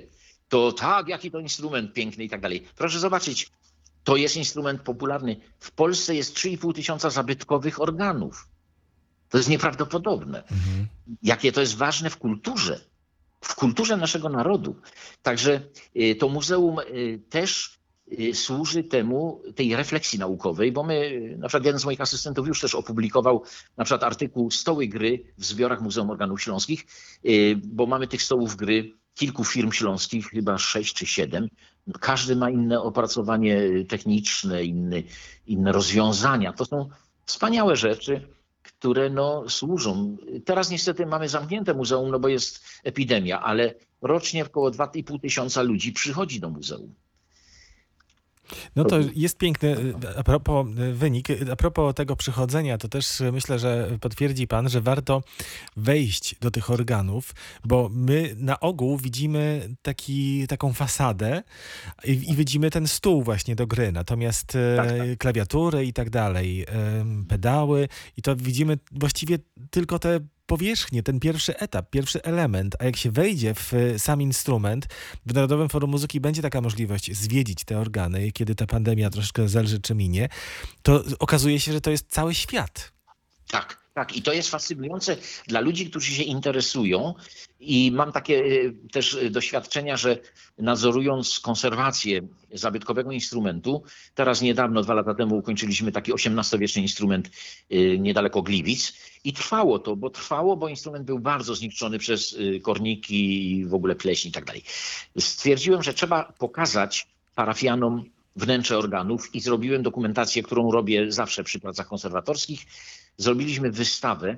to 0.49 0.71
tak, 0.71 1.07
jaki 1.07 1.31
to 1.31 1.39
instrument 1.39 1.93
piękny 1.93 2.23
i 2.23 2.29
tak 2.29 2.41
dalej. 2.41 2.67
Proszę 2.75 2.99
zobaczyć, 2.99 3.51
to 4.03 4.15
jest 4.15 4.37
instrument 4.37 4.81
popularny. 4.81 5.35
W 5.59 5.71
Polsce 5.71 6.15
jest 6.15 6.35
3,5 6.37 6.73
tysiąca 6.73 7.09
zabytkowych 7.09 7.81
organów. 7.81 8.47
To 9.29 9.37
jest 9.37 9.49
nieprawdopodobne. 9.49 10.43
Mhm. 10.43 10.87
Jakie 11.23 11.51
to 11.51 11.61
jest 11.61 11.75
ważne 11.75 12.09
w 12.09 12.17
kulturze, 12.17 12.79
w 13.41 13.55
kulturze 13.55 13.97
naszego 13.97 14.29
narodu. 14.29 14.75
Także 15.21 15.61
y, 15.95 16.15
to 16.15 16.29
muzeum 16.29 16.79
y, 16.79 17.19
też 17.29 17.79
y, 18.19 18.35
służy 18.35 18.83
temu, 18.83 19.41
tej 19.55 19.75
refleksji 19.75 20.19
naukowej, 20.19 20.71
bo 20.71 20.83
my, 20.83 21.19
na 21.37 21.47
przykład 21.47 21.65
jeden 21.65 21.79
z 21.79 21.85
moich 21.85 22.01
asystentów 22.01 22.47
już 22.47 22.61
też 22.61 22.75
opublikował 22.75 23.43
na 23.77 23.83
przykład 23.83 24.03
artykuł 24.03 24.51
Stoły 24.51 24.87
gry 24.87 25.23
w 25.37 25.45
zbiorach 25.45 25.81
Muzeum 25.81 26.09
Organów 26.09 26.41
Śląskich, 26.41 26.85
bo 27.63 27.85
mamy 27.85 28.07
tych 28.07 28.23
stołów 28.23 28.55
gry 28.55 28.93
kilku 29.17 29.43
firm 29.43 29.71
śląskich, 29.71 30.29
chyba 30.29 30.57
sześć 30.57 30.93
czy 30.93 31.05
siedem. 31.05 31.47
Każdy 31.99 32.35
ma 32.35 32.49
inne 32.49 32.81
opracowanie 32.81 33.85
techniczne, 33.89 34.63
inny, 34.63 35.03
inne 35.47 35.71
rozwiązania. 35.71 36.53
To 36.53 36.65
są 36.65 36.89
wspaniałe 37.25 37.75
rzeczy, 37.75 38.27
które 38.79 39.09
no, 39.09 39.49
służą. 39.49 40.17
Teraz 40.45 40.69
niestety 40.69 41.05
mamy 41.05 41.29
zamknięte 41.29 41.73
muzeum, 41.73 42.11
no 42.11 42.19
bo 42.19 42.27
jest 42.27 42.65
epidemia, 42.83 43.41
ale 43.41 43.73
rocznie 44.01 44.45
około 44.45 44.71
2,5 44.71 45.21
tysiąca 45.21 45.61
ludzi 45.61 45.93
przychodzi 45.93 46.39
do 46.39 46.49
muzeum. 46.49 46.93
No 48.75 48.85
to 48.85 48.99
jest 49.15 49.37
piękny 49.37 49.77
y, 49.77 49.93
a 50.17 50.23
propos 50.23 50.67
y, 50.67 50.93
wynik. 50.93 51.29
y, 51.29 51.51
A 51.51 51.55
propos 51.55 51.95
tego 51.95 52.15
przychodzenia, 52.15 52.77
to 52.77 52.87
też 52.87 53.23
myślę, 53.33 53.59
że 53.59 53.89
potwierdzi 54.01 54.47
pan, 54.47 54.69
że 54.69 54.81
warto 54.81 55.23
wejść 55.77 56.35
do 56.41 56.51
tych 56.51 56.69
organów, 56.69 57.35
bo 57.65 57.89
my 57.93 58.35
na 58.37 58.59
ogół 58.59 58.97
widzimy 58.97 59.69
taki, 59.81 60.47
taką 60.47 60.73
fasadę 60.73 61.43
i, 62.03 62.11
i 62.11 62.35
widzimy 62.35 62.69
ten 62.71 62.87
stół 62.87 63.23
właśnie 63.23 63.55
do 63.55 63.67
gry, 63.67 63.91
natomiast 63.91 64.57
Tak, 64.77 64.87
tak. 64.97 65.17
klawiatury 65.17 65.85
i 65.85 65.93
tak 65.93 66.09
dalej, 66.09 66.65
pedały 67.27 67.87
i 68.17 68.21
to 68.21 68.35
widzimy 68.35 68.77
właściwie 68.91 69.39
tylko 69.69 69.99
te 69.99 70.19
powierzchnię, 70.47 71.03
ten 71.03 71.19
pierwszy 71.19 71.57
etap, 71.57 71.89
pierwszy 71.89 72.23
element, 72.23 72.75
a 72.79 72.85
jak 72.85 72.97
się 72.97 73.11
wejdzie 73.11 73.53
w 73.53 73.73
y, 73.73 73.99
sam 73.99 74.21
instrument, 74.21 74.87
w 75.25 75.33
Narodowym 75.33 75.69
Forum 75.69 75.91
Muzyki 75.91 76.19
będzie 76.19 76.41
taka 76.41 76.61
możliwość 76.61 77.15
zwiedzić 77.15 77.63
te 77.63 77.79
organy, 77.79 78.31
kiedy 78.31 78.55
ta 78.55 78.67
pandemia 78.67 79.09
troszeczkę 79.09 79.49
zelży 79.49 79.79
czy 79.79 79.95
minie, 79.95 80.29
to 80.81 81.03
okazuje 81.19 81.59
się, 81.59 81.73
że 81.73 81.81
to 81.81 81.91
jest 81.91 82.11
cały 82.11 82.35
świat. 82.35 82.91
Tak, 83.47 83.86
tak. 83.97 84.15
I 84.15 84.21
to 84.21 84.33
jest 84.33 84.49
fascynujące 84.49 85.17
dla 85.47 85.59
ludzi, 85.59 85.89
którzy 85.89 86.11
się 86.11 86.23
interesują. 86.23 87.13
I 87.59 87.91
mam 87.91 88.11
takie 88.11 88.45
y, 88.45 88.75
też 88.91 89.13
y, 89.13 89.29
doświadczenia, 89.29 89.97
że 89.97 90.17
nadzorując 90.57 91.39
konserwację 91.39 92.21
zabytkowego 92.51 93.11
instrumentu, 93.11 93.83
teraz 94.15 94.41
niedawno, 94.41 94.81
dwa 94.81 94.93
lata 94.93 95.13
temu 95.13 95.37
ukończyliśmy 95.37 95.91
taki 95.91 96.11
XVIII-wieczny 96.13 96.81
instrument 96.81 97.29
y, 97.71 97.97
niedaleko 97.99 98.41
Gliwic. 98.41 98.93
I 99.23 99.33
trwało 99.33 99.79
to, 99.79 99.95
bo 99.95 100.09
trwało, 100.09 100.57
bo 100.57 100.69
instrument 100.69 101.05
był 101.05 101.19
bardzo 101.19 101.55
zniszczony 101.55 101.99
przez 101.99 102.37
korniki 102.63 103.65
w 103.65 103.73
ogóle 103.73 103.95
pleśń 103.95 104.27
i 104.27 104.31
tak 104.31 104.45
dalej. 104.45 104.63
Stwierdziłem, 105.19 105.83
że 105.83 105.93
trzeba 105.93 106.23
pokazać 106.23 107.07
parafianom 107.35 108.03
wnętrze 108.35 108.77
organów 108.77 109.35
i 109.35 109.39
zrobiłem 109.41 109.83
dokumentację, 109.83 110.43
którą 110.43 110.71
robię 110.71 111.11
zawsze 111.11 111.43
przy 111.43 111.59
pracach 111.59 111.87
konserwatorskich. 111.87 112.65
Zrobiliśmy 113.17 113.71
wystawę 113.71 114.37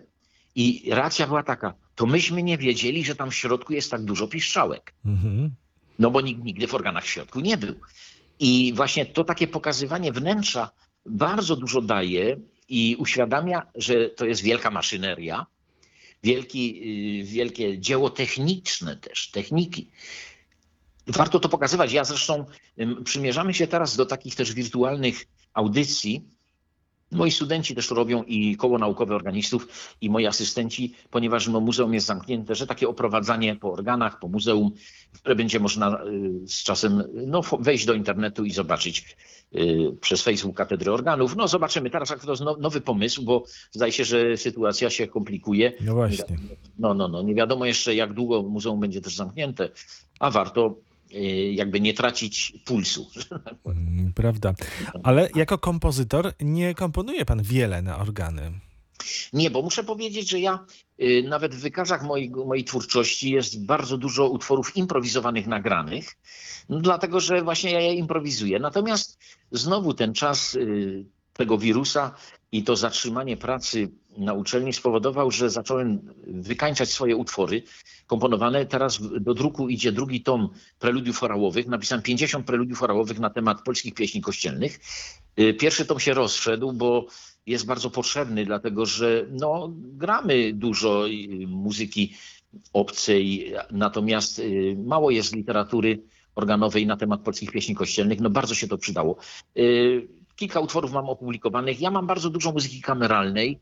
i 0.55 0.89
racja 0.91 1.27
była 1.27 1.43
taka, 1.43 1.73
to 1.95 2.05
myśmy 2.05 2.43
nie 2.43 2.57
wiedzieli, 2.57 3.05
że 3.05 3.15
tam 3.15 3.31
w 3.31 3.35
środku 3.35 3.73
jest 3.73 3.91
tak 3.91 4.03
dużo 4.03 4.27
piszczałek. 4.27 4.93
Mhm. 5.05 5.51
No 5.99 6.11
bo 6.11 6.21
nikt 6.21 6.43
nigdy 6.43 6.67
w 6.67 6.75
organach 6.75 7.03
w 7.03 7.09
środku 7.09 7.39
nie 7.39 7.57
był. 7.57 7.75
I 8.39 8.73
właśnie 8.75 9.05
to 9.05 9.23
takie 9.23 9.47
pokazywanie 9.47 10.11
wnętrza 10.11 10.71
bardzo 11.05 11.55
dużo 11.55 11.81
daje 11.81 12.37
i 12.69 12.95
uświadamia, 12.99 13.67
że 13.75 14.09
to 14.09 14.25
jest 14.25 14.41
wielka 14.41 14.71
maszyneria, 14.71 15.45
wielki, 16.23 16.81
y, 17.21 17.23
wielkie 17.23 17.79
dzieło 17.79 18.09
techniczne 18.09 18.97
też, 18.97 19.31
techniki. 19.31 19.89
Warto 21.07 21.39
to 21.39 21.49
pokazywać. 21.49 21.91
Ja 21.91 22.03
zresztą 22.03 22.45
ym, 22.79 23.03
przymierzamy 23.03 23.53
się 23.53 23.67
teraz 23.67 23.95
do 23.95 24.05
takich 24.05 24.35
też 24.35 24.53
wirtualnych 24.53 25.25
audycji, 25.53 26.23
Moi 27.11 27.31
studenci 27.31 27.75
też 27.75 27.87
to 27.87 27.95
robią 27.95 28.23
i 28.23 28.55
koło 28.55 28.77
naukowe 28.77 29.15
organistów 29.15 29.95
i 30.01 30.09
moi 30.09 30.25
asystenci, 30.25 30.93
ponieważ 31.11 31.47
no, 31.47 31.59
muzeum 31.59 31.93
jest 31.93 32.07
zamknięte, 32.07 32.55
że 32.55 32.67
takie 32.67 32.89
oprowadzanie 32.89 33.55
po 33.55 33.73
organach, 33.73 34.19
po 34.19 34.27
muzeum, 34.27 34.71
które 35.13 35.35
będzie 35.35 35.59
można 35.59 36.03
y, 36.03 36.47
z 36.47 36.63
czasem 36.63 37.03
no, 37.13 37.41
wejść 37.59 37.85
do 37.85 37.93
internetu 37.93 38.45
i 38.45 38.51
zobaczyć 38.51 39.15
y, 39.55 39.95
przez 40.01 40.21
Facebook 40.21 40.57
Katedry 40.57 40.91
Organów. 40.91 41.35
No 41.35 41.47
zobaczymy, 41.47 41.89
teraz 41.89 42.09
to 42.25 42.31
jest 42.31 42.43
now- 42.43 42.59
nowy 42.59 42.81
pomysł, 42.81 43.23
bo 43.23 43.43
zdaje 43.71 43.91
się, 43.91 44.05
że 44.05 44.37
sytuacja 44.37 44.89
się 44.89 45.07
komplikuje. 45.07 45.73
No 45.81 45.93
właśnie. 45.93 46.37
No, 46.79 46.93
no, 46.93 47.07
no. 47.07 47.21
Nie 47.21 47.35
wiadomo 47.35 47.65
jeszcze, 47.65 47.95
jak 47.95 48.13
długo 48.13 48.43
muzeum 48.43 48.79
będzie 48.79 49.01
też 49.01 49.15
zamknięte, 49.15 49.69
a 50.19 50.31
warto 50.31 50.75
jakby 51.51 51.81
nie 51.81 51.93
tracić 51.93 52.53
pulsu. 52.65 53.09
Mm, 53.65 54.13
Prawda. 54.13 54.53
Ale 55.03 55.29
jako 55.35 55.57
kompozytor 55.57 56.33
nie 56.39 56.75
komponuje 56.75 57.25
pan 57.25 57.43
wiele 57.43 57.81
na 57.81 57.97
organy. 57.97 58.51
Nie, 59.33 59.51
bo 59.51 59.61
muszę 59.61 59.83
powiedzieć, 59.83 60.29
że 60.29 60.39
ja 60.39 60.65
y, 61.01 61.23
nawet 61.27 61.55
w 61.55 61.59
wykazach 61.59 62.03
mojej, 62.03 62.29
mojej 62.29 62.63
twórczości 62.63 63.31
jest 63.31 63.65
bardzo 63.65 63.97
dużo 63.97 64.29
utworów 64.29 64.77
improwizowanych, 64.77 65.47
nagranych, 65.47 66.17
no, 66.69 66.79
dlatego 66.79 67.19
że 67.19 67.41
właśnie 67.41 67.71
ja 67.71 67.79
je 67.79 67.93
improwizuję. 67.93 68.59
Natomiast 68.59 69.19
znowu 69.51 69.93
ten 69.93 70.13
czas 70.13 70.55
y, 70.55 71.05
tego 71.33 71.57
wirusa 71.57 72.15
i 72.51 72.63
to 72.63 72.75
zatrzymanie 72.75 73.37
pracy 73.37 73.89
na 74.17 74.33
uczelni 74.33 74.73
spowodował, 74.73 75.31
że 75.31 75.49
zacząłem 75.49 76.13
wykańczać 76.27 76.89
swoje 76.89 77.15
utwory 77.15 77.63
komponowane. 78.07 78.65
Teraz 78.65 78.99
do 79.19 79.33
druku 79.33 79.69
idzie 79.69 79.91
drugi 79.91 80.21
tom 80.21 80.49
preludiów 80.79 81.17
chorałowych. 81.17 81.67
Napisałem 81.67 82.01
50 82.03 82.45
preludiów 82.45 82.79
chorałowych 82.79 83.19
na 83.19 83.29
temat 83.29 83.61
polskich 83.63 83.93
pieśni 83.93 84.21
kościelnych. 84.21 84.79
Y, 85.39 85.53
Pierwszy 85.53 85.85
tom 85.85 85.99
się 85.99 86.13
rozszedł, 86.13 86.73
bo 86.73 87.05
jest 87.45 87.65
bardzo 87.65 87.89
potrzebny, 87.89 88.45
dlatego 88.45 88.85
że 88.85 89.25
no, 89.31 89.69
gramy 89.73 90.53
dużo 90.53 91.07
y, 91.09 91.47
muzyki 91.47 92.13
obcej, 92.73 93.53
natomiast 93.71 94.39
y, 94.39 94.75
mało 94.85 95.11
jest 95.11 95.35
literatury 95.35 96.03
organowej 96.35 96.87
na 96.87 96.97
temat 96.97 97.21
polskich 97.21 97.51
pieśni 97.51 97.75
kościelnych. 97.75 98.19
No 98.19 98.29
bardzo 98.29 98.55
się 98.55 98.67
to 98.67 98.77
przydało. 98.77 99.17
Kilka 100.39 100.59
utworów 100.59 100.91
mam 100.91 101.09
opublikowanych. 101.09 101.81
Ja 101.81 101.91
mam 101.91 102.07
bardzo 102.07 102.29
dużo 102.29 102.51
muzyki 102.51 102.81
kameralnej. 102.81 103.59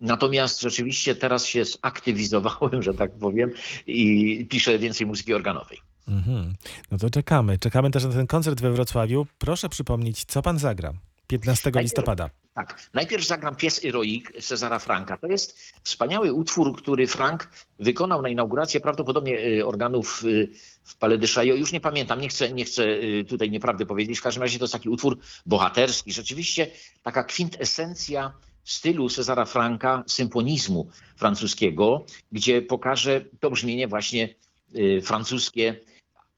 Natomiast 0.00 0.60
rzeczywiście 0.60 1.14
teraz 1.14 1.44
się 1.46 1.64
zaktywizowałem, 1.64 2.82
że 2.82 2.94
tak 2.94 3.10
powiem, 3.18 3.50
i 3.86 4.46
piszę 4.50 4.78
więcej 4.78 5.06
muzyki 5.06 5.34
organowej. 5.34 5.78
Mhm. 6.08 6.54
No 6.90 6.98
to 6.98 7.10
czekamy. 7.10 7.58
Czekamy 7.58 7.90
też 7.90 8.04
na 8.04 8.10
ten 8.12 8.26
koncert 8.26 8.60
we 8.60 8.70
Wrocławiu. 8.72 9.26
Proszę 9.38 9.68
przypomnieć, 9.68 10.24
co 10.24 10.42
pan 10.42 10.58
zagra 10.58 10.92
15 11.26 11.70
Najpierw- 11.70 11.82
listopada. 11.82 12.30
Tak. 12.54 12.90
Najpierw 12.94 13.26
zagram 13.26 13.56
Pies 13.56 13.80
Heroik 13.80 14.32
Cezara 14.42 14.78
Franka. 14.78 15.16
To 15.16 15.26
jest 15.26 15.58
wspaniały 15.82 16.32
utwór, 16.32 16.76
który 16.76 17.06
Frank 17.06 17.48
wykonał 17.78 18.22
na 18.22 18.28
inaugurację 18.28 18.80
prawdopodobnie 18.80 19.38
y, 19.46 19.66
organów 19.66 20.22
y, 20.24 20.48
w 20.86 21.18
de 21.18 21.26
Chaillot. 21.26 21.58
Już 21.58 21.72
nie 21.72 21.80
pamiętam, 21.80 22.20
nie 22.20 22.28
chcę, 22.28 22.52
nie 22.52 22.64
chcę 22.64 22.84
y, 22.84 23.24
tutaj 23.28 23.50
nieprawdy 23.50 23.86
powiedzieć. 23.86 24.18
W 24.18 24.22
każdym 24.22 24.42
razie 24.42 24.58
to 24.58 24.64
jest 24.64 24.72
taki 24.72 24.88
utwór 24.88 25.18
bohaterski. 25.46 26.12
Rzeczywiście 26.12 26.66
taka 27.02 27.24
kwintesencja 27.24 28.32
stylu 28.64 29.08
Cezara 29.08 29.44
Franka, 29.44 30.04
symfonizmu 30.06 30.88
francuskiego, 31.16 32.04
gdzie 32.32 32.62
pokaże 32.62 33.24
to 33.40 33.50
brzmienie 33.50 33.88
właśnie 33.88 34.34
y, 34.76 35.02
francuskie, 35.02 35.80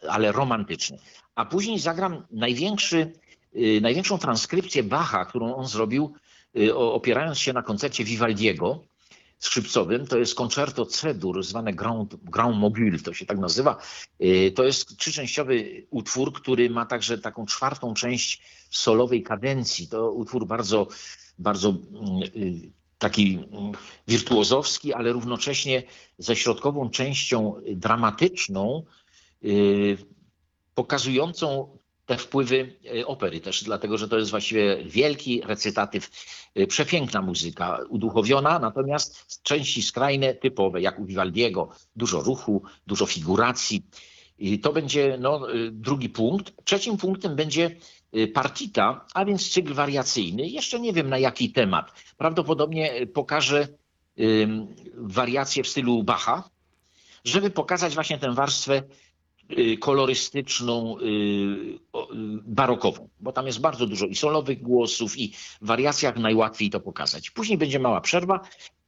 ale 0.08 0.32
romantyczne. 0.32 0.98
A 1.34 1.44
później 1.44 1.78
zagram 1.78 2.26
największy 2.30 3.12
y, 3.56 3.80
największą 3.80 4.18
transkrypcję 4.18 4.82
Bacha, 4.82 5.24
którą 5.24 5.54
on 5.54 5.66
zrobił, 5.66 6.14
opierając 6.74 7.38
się 7.38 7.52
na 7.52 7.62
koncercie 7.62 8.04
Vivaldiego 8.04 8.84
skrzypcowym. 9.38 10.06
To 10.06 10.18
jest 10.18 10.34
koncerto 10.34 10.86
C-dur, 10.86 11.42
zwane 11.44 11.72
Grand, 11.72 12.16
Grand 12.16 12.56
Mogul, 12.56 13.02
to 13.02 13.14
się 13.14 13.26
tak 13.26 13.38
nazywa. 13.38 13.78
Y, 14.20 14.52
To 14.56 14.64
jest 14.64 14.96
trzyczęściowy 14.96 15.86
utwór, 15.90 16.32
który 16.32 16.70
ma 16.70 16.86
także 16.86 17.18
taką 17.18 17.46
czwartą 17.46 17.94
część 17.94 18.42
solowej 18.70 19.22
kadencji. 19.22 19.88
To 19.88 20.12
utwór 20.12 20.46
bardzo, 20.46 20.88
bardzo 21.38 21.68
mm, 21.68 22.22
y, 22.36 22.72
taki 22.98 23.34
mm, 23.52 23.72
wirtuozowski, 24.08 24.94
ale 24.94 25.12
równocześnie 25.12 25.82
ze 26.18 26.36
środkową 26.36 26.90
częścią 26.90 27.54
dramatyczną, 27.76 28.82
y, 29.44 29.98
pokazującą 30.74 31.78
te 32.08 32.16
wpływy 32.16 32.76
e, 32.98 33.06
opery 33.06 33.40
też, 33.40 33.64
dlatego 33.64 33.98
że 33.98 34.08
to 34.08 34.18
jest 34.18 34.30
właściwie 34.30 34.84
wielki 34.84 35.42
recytatyw, 35.44 36.10
e, 36.54 36.66
przepiękna 36.66 37.22
muzyka, 37.22 37.78
uduchowiona, 37.88 38.58
natomiast 38.58 39.42
części 39.42 39.82
skrajne, 39.82 40.34
typowe, 40.34 40.80
jak 40.80 40.98
u 40.98 41.04
Vivaldiego, 41.04 41.68
dużo 41.96 42.20
ruchu, 42.20 42.62
dużo 42.86 43.06
figuracji. 43.06 43.86
I 44.38 44.60
to 44.60 44.72
będzie 44.72 45.18
no, 45.20 45.52
e, 45.52 45.70
drugi 45.70 46.08
punkt. 46.08 46.52
Trzecim 46.64 46.96
punktem 46.96 47.36
będzie 47.36 47.76
partita, 48.34 49.06
a 49.14 49.24
więc 49.24 49.50
cykl 49.50 49.74
wariacyjny. 49.74 50.48
Jeszcze 50.48 50.80
nie 50.80 50.92
wiem 50.92 51.08
na 51.08 51.18
jaki 51.18 51.52
temat. 51.52 51.92
Prawdopodobnie 52.16 53.06
pokażę 53.06 53.68
wariacje 54.94 55.62
w 55.62 55.68
stylu 55.68 56.02
Bacha, 56.02 56.50
żeby 57.24 57.50
pokazać 57.50 57.94
właśnie 57.94 58.18
tę 58.18 58.34
warstwę 58.34 58.82
kolorystyczną, 59.80 60.98
y, 60.98 61.04
y, 61.04 61.78
barokową, 62.44 63.08
bo 63.20 63.32
tam 63.32 63.46
jest 63.46 63.60
bardzo 63.60 63.86
dużo 63.86 64.06
i 64.06 64.14
solowych 64.14 64.62
głosów, 64.62 65.18
i 65.18 65.32
w 65.62 65.66
wariacjach 65.66 66.16
najłatwiej 66.16 66.70
to 66.70 66.80
pokazać. 66.80 67.30
Później 67.30 67.58
będzie 67.58 67.78
mała 67.78 68.00
przerwa 68.00 68.40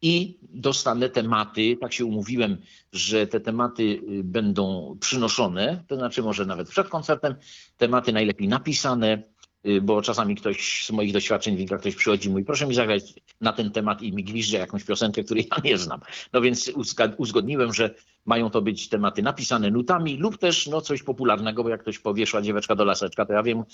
i 0.02 0.38
dostanę 0.42 1.08
tematy, 1.08 1.76
tak 1.80 1.92
się 1.92 2.04
umówiłem, 2.04 2.56
że 2.92 3.26
te 3.26 3.40
tematy 3.40 3.82
y, 3.82 4.00
będą 4.24 4.96
przynoszone, 5.00 5.84
to 5.86 5.96
znaczy 5.96 6.22
może 6.22 6.46
nawet 6.46 6.68
przed 6.68 6.88
koncertem, 6.88 7.34
tematy 7.76 8.12
najlepiej 8.12 8.48
napisane, 8.48 9.22
y, 9.66 9.80
bo 9.80 10.02
czasami 10.02 10.36
ktoś 10.36 10.86
z 10.86 10.90
moich 10.90 11.12
doświadczeń 11.12 11.54
wynika, 11.54 11.78
ktoś 11.78 11.94
przychodzi 11.94 12.28
i 12.28 12.30
mówi, 12.30 12.44
proszę 12.44 12.66
mi 12.66 12.74
zagrać 12.74 13.14
na 13.40 13.52
ten 13.52 13.70
temat 13.70 14.02
i 14.02 14.12
mi 14.12 14.24
gwizdże 14.24 14.58
jakąś 14.58 14.84
piosenkę, 14.84 15.24
której 15.24 15.48
ja 15.50 15.62
nie 15.64 15.78
znam. 15.78 16.00
No 16.32 16.40
więc 16.40 16.72
uzgodniłem, 17.16 17.72
że 17.72 17.94
mają 18.30 18.50
to 18.50 18.62
być 18.62 18.88
tematy 18.88 19.22
napisane 19.22 19.70
nutami 19.70 20.16
lub 20.16 20.38
też 20.38 20.66
no, 20.66 20.80
coś 20.80 21.02
popularnego, 21.02 21.62
bo 21.62 21.68
jak 21.68 21.80
ktoś 21.80 21.98
powie 21.98 22.26
szła 22.26 22.42
dzieweczka 22.42 22.74
do 22.74 22.84
laseczka, 22.84 23.26
to 23.26 23.32
ja 23.32 23.42
wiem, 23.42 23.64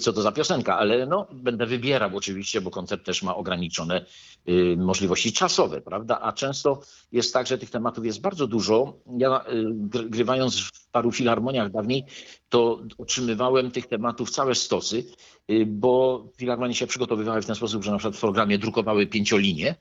co 0.00 0.12
to 0.12 0.22
za 0.22 0.32
piosenka, 0.32 0.78
ale 0.78 1.06
no, 1.06 1.26
będę 1.32 1.66
wybierał 1.66 2.16
oczywiście, 2.16 2.60
bo 2.60 2.70
koncert 2.70 3.04
też 3.04 3.22
ma 3.22 3.36
ograniczone 3.36 4.04
y, 4.48 4.76
możliwości 4.78 5.32
czasowe, 5.32 5.80
prawda? 5.80 6.20
A 6.20 6.32
często 6.32 6.80
jest 7.12 7.34
tak, 7.34 7.46
że 7.46 7.58
tych 7.58 7.70
tematów 7.70 8.06
jest 8.06 8.20
bardzo 8.20 8.46
dużo. 8.46 8.96
Ja 9.18 9.44
y, 9.48 9.64
gr- 9.64 10.08
grywając 10.08 10.60
w 10.60 10.88
paru 10.90 11.12
filharmoniach 11.12 11.70
dawniej, 11.70 12.04
to 12.48 12.82
otrzymywałem 12.98 13.70
tych 13.70 13.86
tematów 13.86 14.30
całe 14.30 14.54
stosy, 14.54 15.04
y, 15.50 15.66
bo 15.66 16.24
filharmonie 16.36 16.74
się 16.74 16.86
przygotowywały 16.86 17.42
w 17.42 17.46
ten 17.46 17.54
sposób, 17.54 17.84
że 17.84 17.90
na 17.90 17.98
przykład 17.98 18.16
w 18.16 18.20
programie 18.20 18.58
drukowały 18.58 19.06
pięciolinie, 19.06 19.74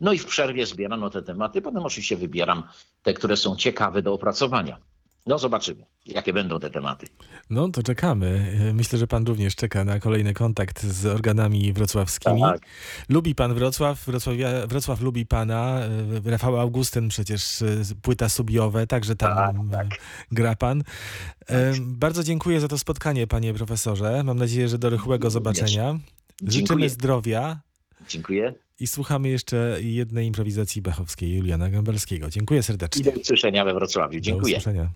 no 0.00 0.12
i 0.12 0.18
w 0.18 0.26
przerwie 0.26 0.66
zbierano 0.66 1.10
te 1.10 1.22
tematy. 1.22 1.62
Potem 1.62 1.82
oczywiście 1.82 2.16
wybieram 2.16 2.62
te, 3.02 3.14
które 3.14 3.36
są 3.36 3.56
ciekawe 3.56 4.02
do 4.02 4.12
opracowania. 4.12 4.78
No 5.26 5.38
zobaczymy, 5.38 5.86
jakie 6.06 6.32
będą 6.32 6.60
te 6.60 6.70
tematy. 6.70 7.06
No 7.50 7.68
to 7.68 7.82
czekamy. 7.82 8.56
Myślę, 8.74 8.98
że 8.98 9.06
pan 9.06 9.26
również 9.26 9.56
czeka 9.56 9.84
na 9.84 10.00
kolejny 10.00 10.34
kontakt 10.34 10.82
z 10.82 11.06
organami 11.06 11.72
wrocławskimi. 11.72 12.40
Tak. 12.40 12.60
Lubi 13.08 13.34
pan 13.34 13.54
Wrocław, 13.54 14.04
Wrocławia, 14.06 14.66
Wrocław 14.66 15.00
lubi 15.00 15.26
pana. 15.26 15.80
E, 16.26 16.30
Rafał 16.30 16.60
Augustyn 16.60 17.08
przecież 17.08 17.62
e, 17.62 17.66
płyta 18.02 18.28
subiowe, 18.28 18.86
także 18.86 19.16
tam 19.16 19.70
Tak, 19.70 19.86
e, 19.86 19.96
gra 20.32 20.56
pan. 20.56 20.82
E, 21.48 21.72
Bardzo 21.80 22.22
dziękuję 22.22 22.60
za 22.60 22.68
to 22.68 22.78
spotkanie, 22.78 23.26
panie 23.26 23.54
profesorze. 23.54 24.22
Mam 24.24 24.38
nadzieję, 24.38 24.68
że 24.68 24.78
do 24.78 24.90
rychłego 24.90 25.30
zobaczenia. 25.30 25.98
Życzymy 26.42 26.66
Dziękuję. 26.66 26.90
zdrowia 26.90 27.60
Dziękuję 28.08 28.54
i 28.80 28.86
słuchamy 28.86 29.28
jeszcze 29.28 29.78
jednej 29.80 30.26
improwizacji 30.26 30.82
bachowskiej 30.82 31.36
Juliana 31.36 31.70
Gębalskiego. 31.70 32.30
Dziękuję 32.30 32.60
i 32.60 32.62
serdecznie. 32.62 33.04
do 33.04 33.10
usłyszenia 33.10 33.64
we 33.64 33.74
Wrocławiu. 33.74 34.14
Do 34.14 34.20
Dziękuję. 34.20 34.56
usłyszenia. 34.56 34.90